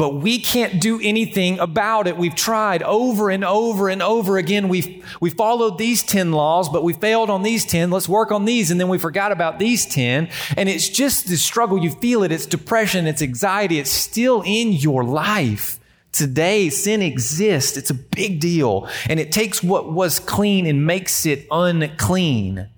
but 0.00 0.14
we 0.14 0.38
can't 0.38 0.80
do 0.80 0.98
anything 1.02 1.58
about 1.58 2.06
it. 2.06 2.16
We've 2.16 2.34
tried 2.34 2.82
over 2.82 3.28
and 3.28 3.44
over 3.44 3.90
and 3.90 4.02
over 4.02 4.38
again. 4.38 4.70
We've, 4.70 5.04
we 5.20 5.28
followed 5.28 5.76
these 5.76 6.02
10 6.02 6.32
laws, 6.32 6.70
but 6.70 6.82
we 6.82 6.94
failed 6.94 7.28
on 7.28 7.42
these 7.42 7.66
10. 7.66 7.90
Let's 7.90 8.08
work 8.08 8.32
on 8.32 8.46
these. 8.46 8.70
And 8.70 8.80
then 8.80 8.88
we 8.88 8.96
forgot 8.96 9.30
about 9.30 9.58
these 9.58 9.84
10. 9.84 10.30
And 10.56 10.70
it's 10.70 10.88
just 10.88 11.28
the 11.28 11.36
struggle. 11.36 11.76
You 11.76 11.90
feel 11.90 12.22
it. 12.22 12.32
It's 12.32 12.46
depression. 12.46 13.06
It's 13.06 13.20
anxiety. 13.20 13.78
It's 13.78 13.90
still 13.90 14.42
in 14.46 14.72
your 14.72 15.04
life. 15.04 15.78
Today, 16.12 16.70
sin 16.70 17.02
exists. 17.02 17.76
It's 17.76 17.90
a 17.90 17.94
big 17.94 18.40
deal. 18.40 18.88
And 19.06 19.20
it 19.20 19.32
takes 19.32 19.62
what 19.62 19.92
was 19.92 20.18
clean 20.18 20.64
and 20.64 20.86
makes 20.86 21.26
it 21.26 21.46
unclean, 21.50 22.70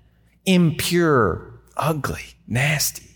impure, 0.44 1.54
ugly, 1.76 2.34
nasty 2.48 3.11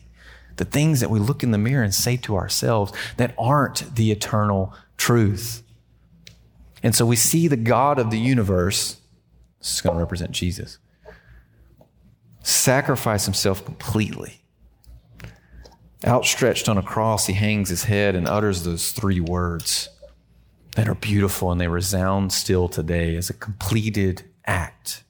the 0.56 0.64
things 0.64 1.00
that 1.00 1.10
we 1.10 1.18
look 1.18 1.42
in 1.42 1.50
the 1.50 1.58
mirror 1.58 1.82
and 1.82 1.94
say 1.94 2.16
to 2.18 2.36
ourselves 2.36 2.92
that 3.16 3.34
aren't 3.38 3.94
the 3.94 4.10
eternal 4.10 4.74
truth. 4.96 5.62
And 6.82 6.94
so 6.94 7.04
we 7.06 7.16
see 7.16 7.48
the 7.48 7.56
God 7.56 7.98
of 7.98 8.10
the 8.10 8.18
universe, 8.18 8.96
this 9.60 9.74
is 9.74 9.80
going 9.80 9.96
to 9.96 10.00
represent 10.00 10.30
Jesus, 10.30 10.78
sacrifice 12.42 13.24
himself 13.24 13.64
completely. 13.64 14.42
Outstretched 16.06 16.68
on 16.68 16.78
a 16.78 16.82
cross, 16.82 17.26
he 17.26 17.32
hangs 17.32 17.70
his 17.70 17.84
head 17.84 18.14
and 18.14 18.28
utters 18.28 18.62
those 18.62 18.92
three 18.92 19.18
words 19.18 19.88
that 20.76 20.88
are 20.88 20.94
beautiful 20.94 21.50
and 21.50 21.60
they 21.60 21.68
resound 21.68 22.32
still 22.32 22.68
today 22.68 23.16
as 23.16 23.30
a 23.30 23.34
completed 23.34 24.22
act. 24.46 25.02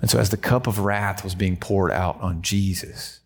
And 0.00 0.10
so, 0.10 0.18
as 0.18 0.30
the 0.30 0.36
cup 0.36 0.66
of 0.66 0.78
wrath 0.78 1.24
was 1.24 1.34
being 1.34 1.56
poured 1.56 1.90
out 1.90 2.20
on 2.20 2.42
Jesus, 2.42 3.20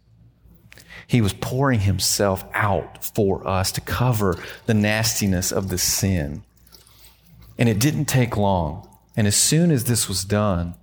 he 1.09 1.23
was 1.23 1.33
pouring 1.33 1.81
himself 1.81 2.45
out 2.53 3.03
for 3.03 3.45
us 3.49 3.73
to 3.73 3.81
cover 3.81 4.37
the 4.67 4.75
nastiness 4.75 5.51
of 5.51 5.71
the 5.71 5.79
sin. 5.79 6.45
And 7.57 7.67
it 7.67 7.81
didn't 7.81 8.05
take 8.05 8.37
long. 8.37 8.87
And 9.17 9.27
as 9.27 9.35
soon 9.35 9.71
as 9.71 9.85
this 9.85 10.07
was 10.07 10.23
done, 10.23 10.75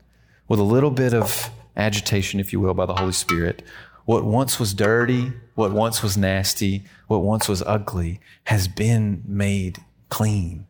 with 0.48 0.60
a 0.60 0.64
little 0.64 0.90
bit 0.90 1.14
of 1.14 1.52
agitation, 1.78 2.40
if 2.40 2.52
you 2.52 2.60
will, 2.60 2.74
by 2.74 2.88
the 2.88 2.96
Holy 2.96 3.12
Spirit, 3.12 3.62
what 4.06 4.26
once 4.26 4.60
was 4.60 4.74
dirty, 4.74 5.32
what 5.54 5.72
once 5.72 6.02
was 6.02 6.18
nasty, 6.18 6.84
what 7.08 7.20
once 7.20 7.48
was 7.48 7.62
ugly 7.62 8.20
has 8.46 8.68
been 8.68 9.24
made 9.28 9.78
clean. 10.10 10.66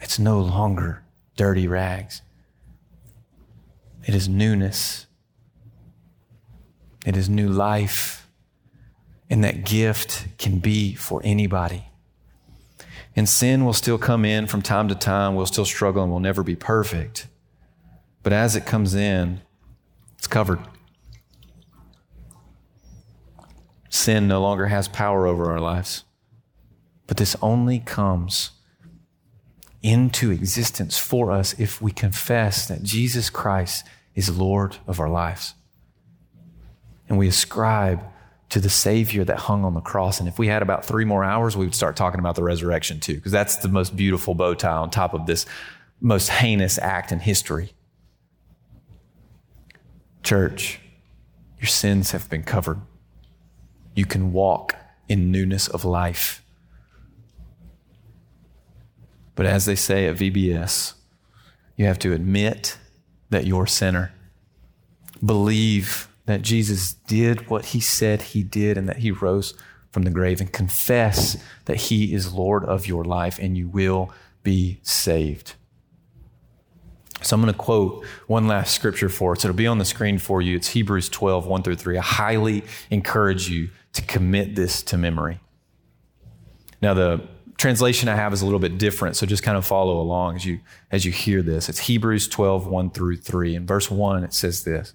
It's 0.00 0.18
no 0.18 0.38
longer 0.38 1.02
dirty 1.36 1.66
rags. 1.66 2.20
It 4.06 4.14
is 4.14 4.28
newness 4.28 5.06
it 7.06 7.16
is 7.16 7.28
new 7.28 7.48
life. 7.48 8.28
And 9.28 9.44
that 9.44 9.64
gift 9.64 10.26
can 10.38 10.58
be 10.58 10.94
for 10.94 11.20
anybody. 11.24 11.84
And 13.14 13.28
sin 13.28 13.64
will 13.64 13.72
still 13.72 13.98
come 13.98 14.24
in 14.24 14.46
from 14.46 14.60
time 14.60 14.88
to 14.88 14.94
time. 14.94 15.34
We'll 15.34 15.46
still 15.46 15.64
struggle 15.64 16.02
and 16.02 16.10
we'll 16.10 16.20
never 16.20 16.42
be 16.42 16.56
perfect. 16.56 17.28
But 18.22 18.32
as 18.32 18.56
it 18.56 18.66
comes 18.66 18.94
in, 18.94 19.40
it's 20.18 20.26
covered. 20.26 20.60
Sin 23.88 24.28
no 24.28 24.40
longer 24.40 24.66
has 24.66 24.88
power 24.88 25.26
over 25.26 25.50
our 25.50 25.60
lives. 25.60 26.04
But 27.06 27.16
this 27.16 27.36
only 27.40 27.78
comes 27.80 28.50
into 29.82 30.30
existence 30.30 30.98
for 30.98 31.32
us 31.32 31.58
if 31.58 31.80
we 31.80 31.90
confess 31.90 32.66
that 32.68 32.82
Jesus 32.82 33.30
Christ 33.30 33.86
is 34.14 34.36
Lord 34.36 34.76
of 34.86 35.00
our 35.00 35.08
lives 35.08 35.54
and 37.10 37.18
we 37.18 37.28
ascribe 37.28 38.02
to 38.48 38.60
the 38.60 38.70
Savior 38.70 39.24
that 39.24 39.36
hung 39.36 39.64
on 39.64 39.74
the 39.74 39.80
cross. 39.80 40.20
And 40.20 40.28
if 40.28 40.38
we 40.38 40.46
had 40.46 40.62
about 40.62 40.84
three 40.84 41.04
more 41.04 41.24
hours, 41.24 41.56
we 41.56 41.66
would 41.66 41.74
start 41.74 41.96
talking 41.96 42.20
about 42.20 42.36
the 42.36 42.42
resurrection 42.42 43.00
too, 43.00 43.16
because 43.16 43.32
that's 43.32 43.56
the 43.56 43.68
most 43.68 43.96
beautiful 43.96 44.34
bow 44.34 44.54
tie 44.54 44.70
on 44.70 44.90
top 44.90 45.12
of 45.12 45.26
this 45.26 45.44
most 46.00 46.28
heinous 46.28 46.78
act 46.78 47.12
in 47.12 47.18
history. 47.18 47.72
Church, 50.22 50.80
your 51.58 51.66
sins 51.66 52.12
have 52.12 52.30
been 52.30 52.44
covered. 52.44 52.80
You 53.94 54.06
can 54.06 54.32
walk 54.32 54.76
in 55.08 55.32
newness 55.32 55.66
of 55.68 55.84
life. 55.84 56.42
But 59.34 59.46
as 59.46 59.66
they 59.66 59.74
say 59.74 60.06
at 60.06 60.16
VBS, 60.16 60.94
you 61.76 61.86
have 61.86 61.98
to 62.00 62.12
admit 62.12 62.78
that 63.30 63.46
you're 63.46 63.64
a 63.64 63.68
sinner. 63.68 64.12
Believe 65.24 66.09
that 66.30 66.42
Jesus 66.42 66.94
did 66.94 67.48
what 67.48 67.66
he 67.66 67.80
said 67.80 68.22
he 68.22 68.42
did 68.42 68.76
and 68.78 68.88
that 68.88 68.98
he 68.98 69.10
rose 69.10 69.54
from 69.90 70.04
the 70.04 70.10
grave 70.10 70.40
and 70.40 70.52
confess 70.52 71.36
that 71.64 71.76
he 71.76 72.14
is 72.14 72.32
Lord 72.32 72.64
of 72.64 72.86
your 72.86 73.04
life 73.04 73.38
and 73.40 73.56
you 73.56 73.68
will 73.68 74.12
be 74.42 74.80
saved. 74.82 75.54
So 77.22 77.34
I'm 77.34 77.42
going 77.42 77.52
to 77.52 77.58
quote 77.58 78.04
one 78.26 78.46
last 78.46 78.74
scripture 78.74 79.08
for 79.08 79.32
us. 79.32 79.44
It'll 79.44 79.54
be 79.54 79.66
on 79.66 79.78
the 79.78 79.84
screen 79.84 80.18
for 80.18 80.40
you. 80.40 80.56
It's 80.56 80.68
Hebrews 80.68 81.08
12, 81.10 81.46
1 81.46 81.62
through 81.62 81.76
3. 81.76 81.98
I 81.98 82.02
highly 82.02 82.64
encourage 82.90 83.48
you 83.50 83.70
to 83.92 84.02
commit 84.02 84.56
this 84.56 84.82
to 84.84 84.96
memory. 84.96 85.40
Now, 86.80 86.94
the 86.94 87.28
translation 87.58 88.08
I 88.08 88.16
have 88.16 88.32
is 88.32 88.40
a 88.40 88.46
little 88.46 88.60
bit 88.60 88.78
different, 88.78 89.16
so 89.16 89.26
just 89.26 89.42
kind 89.42 89.58
of 89.58 89.66
follow 89.66 90.00
along 90.00 90.36
as 90.36 90.46
you, 90.46 90.60
as 90.90 91.04
you 91.04 91.12
hear 91.12 91.42
this. 91.42 91.68
It's 91.68 91.80
Hebrews 91.80 92.26
12, 92.28 92.66
1 92.66 92.90
through 92.90 93.18
3. 93.18 93.54
In 93.54 93.66
verse 93.66 93.90
1, 93.90 94.24
it 94.24 94.32
says 94.32 94.64
this 94.64 94.94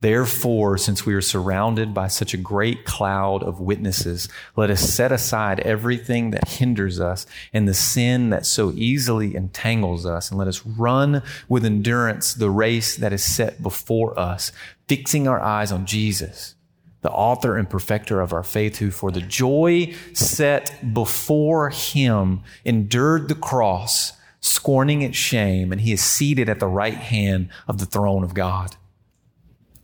Therefore, 0.00 0.78
since 0.78 1.04
we 1.04 1.14
are 1.14 1.20
surrounded 1.20 1.92
by 1.92 2.06
such 2.06 2.32
a 2.32 2.36
great 2.36 2.84
cloud 2.84 3.42
of 3.42 3.58
witnesses, 3.58 4.28
let 4.54 4.70
us 4.70 4.80
set 4.80 5.10
aside 5.10 5.58
everything 5.60 6.30
that 6.30 6.46
hinders 6.46 7.00
us 7.00 7.26
and 7.52 7.66
the 7.66 7.74
sin 7.74 8.30
that 8.30 8.46
so 8.46 8.70
easily 8.76 9.34
entangles 9.34 10.06
us, 10.06 10.30
and 10.30 10.38
let 10.38 10.46
us 10.46 10.64
run 10.64 11.20
with 11.48 11.64
endurance 11.64 12.32
the 12.32 12.50
race 12.50 12.94
that 12.96 13.12
is 13.12 13.24
set 13.24 13.60
before 13.60 14.16
us, 14.16 14.52
fixing 14.86 15.26
our 15.26 15.40
eyes 15.40 15.72
on 15.72 15.84
Jesus, 15.84 16.54
the 17.00 17.10
author 17.10 17.56
and 17.56 17.68
perfecter 17.68 18.20
of 18.20 18.32
our 18.32 18.44
faith, 18.44 18.76
who 18.76 18.92
for 18.92 19.10
the 19.10 19.20
joy 19.20 19.92
set 20.12 20.94
before 20.94 21.70
him 21.70 22.44
endured 22.64 23.28
the 23.28 23.34
cross, 23.34 24.12
scorning 24.40 25.02
its 25.02 25.16
shame, 25.16 25.72
and 25.72 25.80
he 25.80 25.92
is 25.92 26.04
seated 26.04 26.48
at 26.48 26.60
the 26.60 26.68
right 26.68 26.94
hand 26.94 27.48
of 27.66 27.78
the 27.78 27.86
throne 27.86 28.22
of 28.22 28.32
God. 28.32 28.76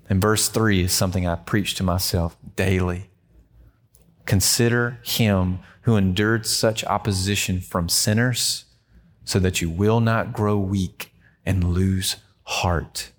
And 0.08 0.20
verse 0.20 0.48
3 0.48 0.82
is 0.82 0.92
something 0.92 1.26
I 1.26 1.36
preach 1.36 1.74
to 1.76 1.82
myself 1.82 2.36
daily. 2.56 3.10
Consider 4.26 5.00
him 5.02 5.60
who 5.82 5.96
endured 5.96 6.46
such 6.46 6.84
opposition 6.84 7.60
from 7.60 7.88
sinners 7.88 8.64
so 9.24 9.38
that 9.38 9.60
you 9.60 9.70
will 9.70 10.00
not 10.00 10.32
grow 10.32 10.58
weak 10.58 11.12
and 11.44 11.74
lose 11.74 12.16
heart. 12.44 13.10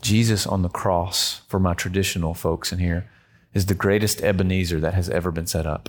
Jesus 0.00 0.46
on 0.46 0.62
the 0.62 0.68
cross, 0.68 1.40
for 1.48 1.58
my 1.58 1.74
traditional 1.74 2.32
folks 2.34 2.72
in 2.72 2.78
here, 2.78 3.10
is 3.52 3.66
the 3.66 3.74
greatest 3.74 4.22
Ebenezer 4.22 4.78
that 4.80 4.94
has 4.94 5.08
ever 5.10 5.30
been 5.30 5.46
set 5.46 5.66
up. 5.66 5.88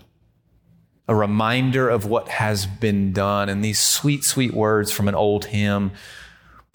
A 1.07 1.15
reminder 1.15 1.89
of 1.89 2.05
what 2.05 2.28
has 2.30 2.65
been 2.65 3.13
done, 3.13 3.47
and 3.47 3.63
these 3.63 3.80
sweet, 3.80 4.24
sweet 4.24 4.53
words 4.53 4.91
from 4.91 5.07
an 5.07 5.15
old 5.15 5.45
hymn 5.45 5.91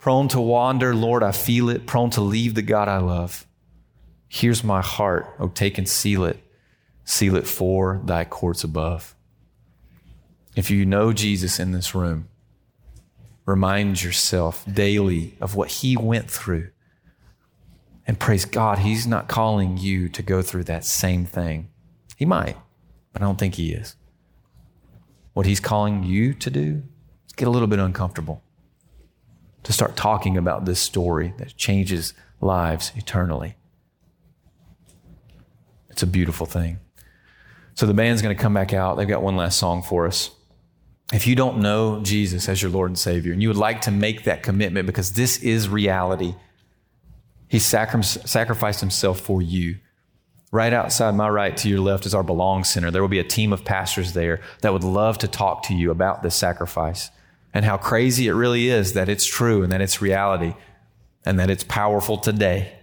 prone 0.03 0.27
to 0.27 0.41
wander. 0.41 0.93
Lord, 0.93 1.23
I 1.23 1.31
feel 1.31 1.69
it, 1.69 1.87
prone 1.87 2.09
to 2.09 2.19
leave 2.19 2.55
the 2.55 2.61
God 2.61 2.89
I 2.89 2.97
love. 2.97 3.47
Here's 4.27 4.61
my 4.61 4.81
heart. 4.81 5.33
Oh, 5.39 5.47
take 5.47 5.77
and 5.77 5.87
seal 5.87 6.25
it. 6.25 6.43
Seal 7.05 7.37
it 7.37 7.47
for 7.47 8.01
thy 8.03 8.25
courts 8.25 8.65
above. 8.65 9.15
If 10.57 10.69
you 10.69 10.85
know 10.85 11.13
Jesus 11.13 11.57
in 11.57 11.71
this 11.71 11.95
room, 11.95 12.27
remind 13.45 14.03
yourself 14.03 14.65
daily 14.69 15.37
of 15.39 15.55
what 15.55 15.69
he 15.69 15.95
went 15.95 16.29
through. 16.29 16.71
And 18.05 18.19
praise 18.19 18.43
God, 18.43 18.79
he's 18.79 19.07
not 19.07 19.29
calling 19.29 19.77
you 19.77 20.09
to 20.09 20.21
go 20.21 20.41
through 20.41 20.65
that 20.65 20.83
same 20.83 21.23
thing. 21.25 21.69
He 22.17 22.25
might, 22.25 22.57
but 23.13 23.21
I 23.21 23.25
don't 23.25 23.39
think 23.39 23.55
he 23.55 23.71
is. 23.71 23.95
What 25.31 25.45
he's 25.45 25.61
calling 25.61 26.03
you 26.03 26.33
to 26.33 26.49
do 26.49 26.83
is 27.25 27.31
get 27.37 27.47
a 27.47 27.51
little 27.51 27.69
bit 27.69 27.79
uncomfortable, 27.79 28.43
to 29.63 29.73
start 29.73 29.95
talking 29.95 30.37
about 30.37 30.65
this 30.65 30.79
story 30.79 31.33
that 31.37 31.55
changes 31.55 32.13
lives 32.41 32.91
eternally. 32.95 33.55
It's 35.89 36.03
a 36.03 36.07
beautiful 36.07 36.45
thing. 36.45 36.79
So 37.75 37.85
the 37.85 37.93
band's 37.93 38.21
going 38.21 38.35
to 38.35 38.41
come 38.41 38.53
back 38.53 38.73
out. 38.73 38.97
They've 38.97 39.07
got 39.07 39.23
one 39.23 39.35
last 39.35 39.57
song 39.57 39.81
for 39.81 40.05
us. 40.05 40.31
If 41.11 41.27
you 41.27 41.35
don't 41.35 41.59
know 41.59 42.01
Jesus 42.01 42.49
as 42.49 42.61
your 42.61 42.71
Lord 42.71 42.89
and 42.89 42.97
Savior, 42.97 43.33
and 43.33 43.41
you 43.41 43.47
would 43.47 43.57
like 43.57 43.81
to 43.81 43.91
make 43.91 44.23
that 44.23 44.43
commitment 44.43 44.85
because 44.85 45.13
this 45.13 45.37
is 45.37 45.69
reality, 45.69 46.35
He 47.47 47.59
sacrificed 47.59 48.79
Himself 48.79 49.19
for 49.19 49.41
you. 49.41 49.77
Right 50.51 50.73
outside 50.73 51.15
my 51.15 51.29
right 51.29 51.55
to 51.57 51.69
your 51.69 51.79
left 51.79 52.05
is 52.05 52.13
our 52.13 52.23
Belong 52.23 52.63
Center. 52.63 52.91
There 52.91 53.01
will 53.01 53.09
be 53.09 53.19
a 53.19 53.23
team 53.23 53.53
of 53.53 53.65
pastors 53.65 54.13
there 54.13 54.41
that 54.61 54.73
would 54.73 54.83
love 54.83 55.17
to 55.19 55.27
talk 55.27 55.63
to 55.63 55.73
you 55.73 55.89
about 55.89 56.21
this 56.21 56.35
sacrifice 56.35 57.09
and 57.53 57.65
how 57.65 57.77
crazy 57.77 58.27
it 58.27 58.33
really 58.33 58.69
is 58.69 58.93
that 58.93 59.09
it's 59.09 59.25
true 59.25 59.63
and 59.63 59.71
that 59.71 59.81
it's 59.81 60.01
reality 60.01 60.53
and 61.25 61.39
that 61.39 61.49
it's 61.49 61.63
powerful 61.63 62.17
today. 62.17 62.73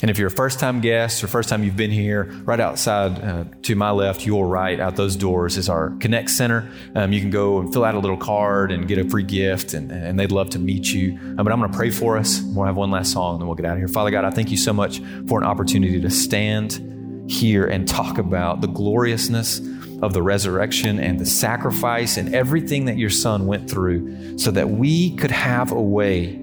And 0.00 0.12
if 0.12 0.18
you're 0.18 0.28
a 0.28 0.30
first 0.30 0.60
time 0.60 0.80
guest 0.80 1.24
or 1.24 1.26
first 1.26 1.48
time 1.48 1.64
you've 1.64 1.76
been 1.76 1.90
here, 1.90 2.24
right 2.44 2.60
outside 2.60 3.20
uh, 3.20 3.44
to 3.62 3.74
my 3.74 3.90
left, 3.90 4.24
your 4.24 4.46
right, 4.46 4.78
out 4.78 4.94
those 4.94 5.16
doors 5.16 5.56
is 5.56 5.68
our 5.68 5.90
Connect 5.98 6.30
Center. 6.30 6.70
Um, 6.94 7.12
you 7.12 7.20
can 7.20 7.30
go 7.30 7.58
and 7.58 7.72
fill 7.72 7.84
out 7.84 7.96
a 7.96 7.98
little 7.98 8.16
card 8.16 8.70
and 8.70 8.86
get 8.86 8.98
a 8.98 9.08
free 9.08 9.24
gift, 9.24 9.74
and, 9.74 9.90
and 9.90 10.18
they'd 10.18 10.30
love 10.30 10.50
to 10.50 10.60
meet 10.60 10.86
you. 10.86 11.18
Uh, 11.36 11.42
but 11.42 11.52
I'm 11.52 11.58
going 11.58 11.72
to 11.72 11.76
pray 11.76 11.90
for 11.90 12.16
us. 12.16 12.40
We'll 12.40 12.66
have 12.66 12.76
one 12.76 12.92
last 12.92 13.12
song, 13.12 13.34
and 13.34 13.40
then 13.40 13.48
we'll 13.48 13.56
get 13.56 13.66
out 13.66 13.72
of 13.72 13.78
here. 13.78 13.88
Father 13.88 14.12
God, 14.12 14.24
I 14.24 14.30
thank 14.30 14.52
you 14.52 14.56
so 14.56 14.72
much 14.72 15.00
for 15.26 15.40
an 15.40 15.44
opportunity 15.44 16.00
to 16.00 16.10
stand 16.10 17.26
here 17.28 17.66
and 17.66 17.88
talk 17.88 18.18
about 18.18 18.60
the 18.60 18.68
gloriousness 18.68 19.60
of 20.02 20.12
the 20.12 20.22
resurrection 20.22 21.00
and 21.00 21.18
the 21.18 21.26
sacrifice 21.26 22.16
and 22.16 22.34
everything 22.34 22.84
that 22.84 22.96
your 22.96 23.10
son 23.10 23.46
went 23.46 23.68
through 23.68 24.38
so 24.38 24.50
that 24.50 24.70
we 24.70 25.16
could 25.16 25.30
have 25.30 25.72
a 25.72 25.80
way 25.80 26.40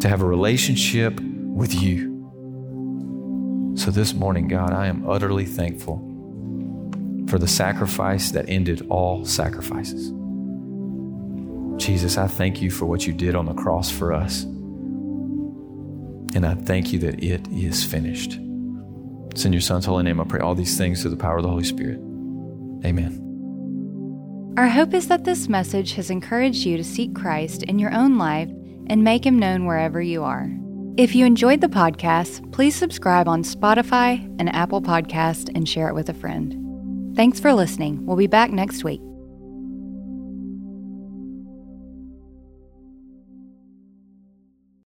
to 0.00 0.08
have 0.08 0.22
a 0.22 0.26
relationship 0.26 1.20
with 1.20 1.74
you. 1.74 2.10
So 3.76 3.90
this 3.90 4.12
morning, 4.12 4.48
God, 4.48 4.72
I 4.72 4.86
am 4.86 5.08
utterly 5.08 5.44
thankful 5.44 5.98
for 7.28 7.38
the 7.38 7.46
sacrifice 7.46 8.32
that 8.32 8.48
ended 8.48 8.84
all 8.88 9.24
sacrifices. 9.24 10.12
Jesus, 11.82 12.18
I 12.18 12.26
thank 12.26 12.60
you 12.60 12.70
for 12.70 12.86
what 12.86 13.06
you 13.06 13.12
did 13.12 13.34
on 13.34 13.46
the 13.46 13.54
cross 13.54 13.90
for 13.90 14.12
us. 14.12 14.42
And 16.34 16.44
I 16.44 16.54
thank 16.54 16.92
you 16.92 16.98
that 17.00 17.22
it 17.22 17.46
is 17.48 17.84
finished. 17.84 18.38
It's 19.30 19.44
in 19.44 19.52
your 19.52 19.62
Son's 19.62 19.86
holy 19.86 20.02
name. 20.02 20.20
I 20.20 20.24
pray 20.24 20.40
all 20.40 20.54
these 20.54 20.76
things 20.76 21.00
through 21.02 21.12
the 21.12 21.16
power 21.16 21.36
of 21.38 21.42
the 21.42 21.48
Holy 21.48 21.64
Spirit. 21.64 22.00
Amen. 22.84 23.18
Our 24.56 24.68
hope 24.68 24.92
is 24.92 25.08
that 25.08 25.24
this 25.24 25.48
message 25.48 25.94
has 25.94 26.10
encouraged 26.10 26.66
you 26.66 26.76
to 26.76 26.84
seek 26.84 27.14
Christ 27.14 27.62
in 27.62 27.78
your 27.78 27.94
own 27.94 28.18
life 28.18 28.50
and 28.88 29.02
make 29.02 29.24
him 29.24 29.38
known 29.38 29.64
wherever 29.64 30.02
you 30.02 30.22
are. 30.22 30.50
If 30.98 31.14
you 31.14 31.24
enjoyed 31.24 31.62
the 31.62 31.68
podcast, 31.68 32.52
please 32.52 32.76
subscribe 32.76 33.28
on 33.28 33.44
Spotify 33.44 34.22
and 34.38 34.54
Apple 34.54 34.82
Podcast 34.82 35.50
and 35.54 35.66
share 35.66 35.88
it 35.88 35.94
with 35.94 36.10
a 36.10 36.14
friend. 36.14 37.16
Thanks 37.16 37.40
for 37.40 37.54
listening. 37.54 38.04
We'll 38.04 38.16
be 38.16 38.26
back 38.26 38.50
next 38.50 38.84
week. 38.84 39.00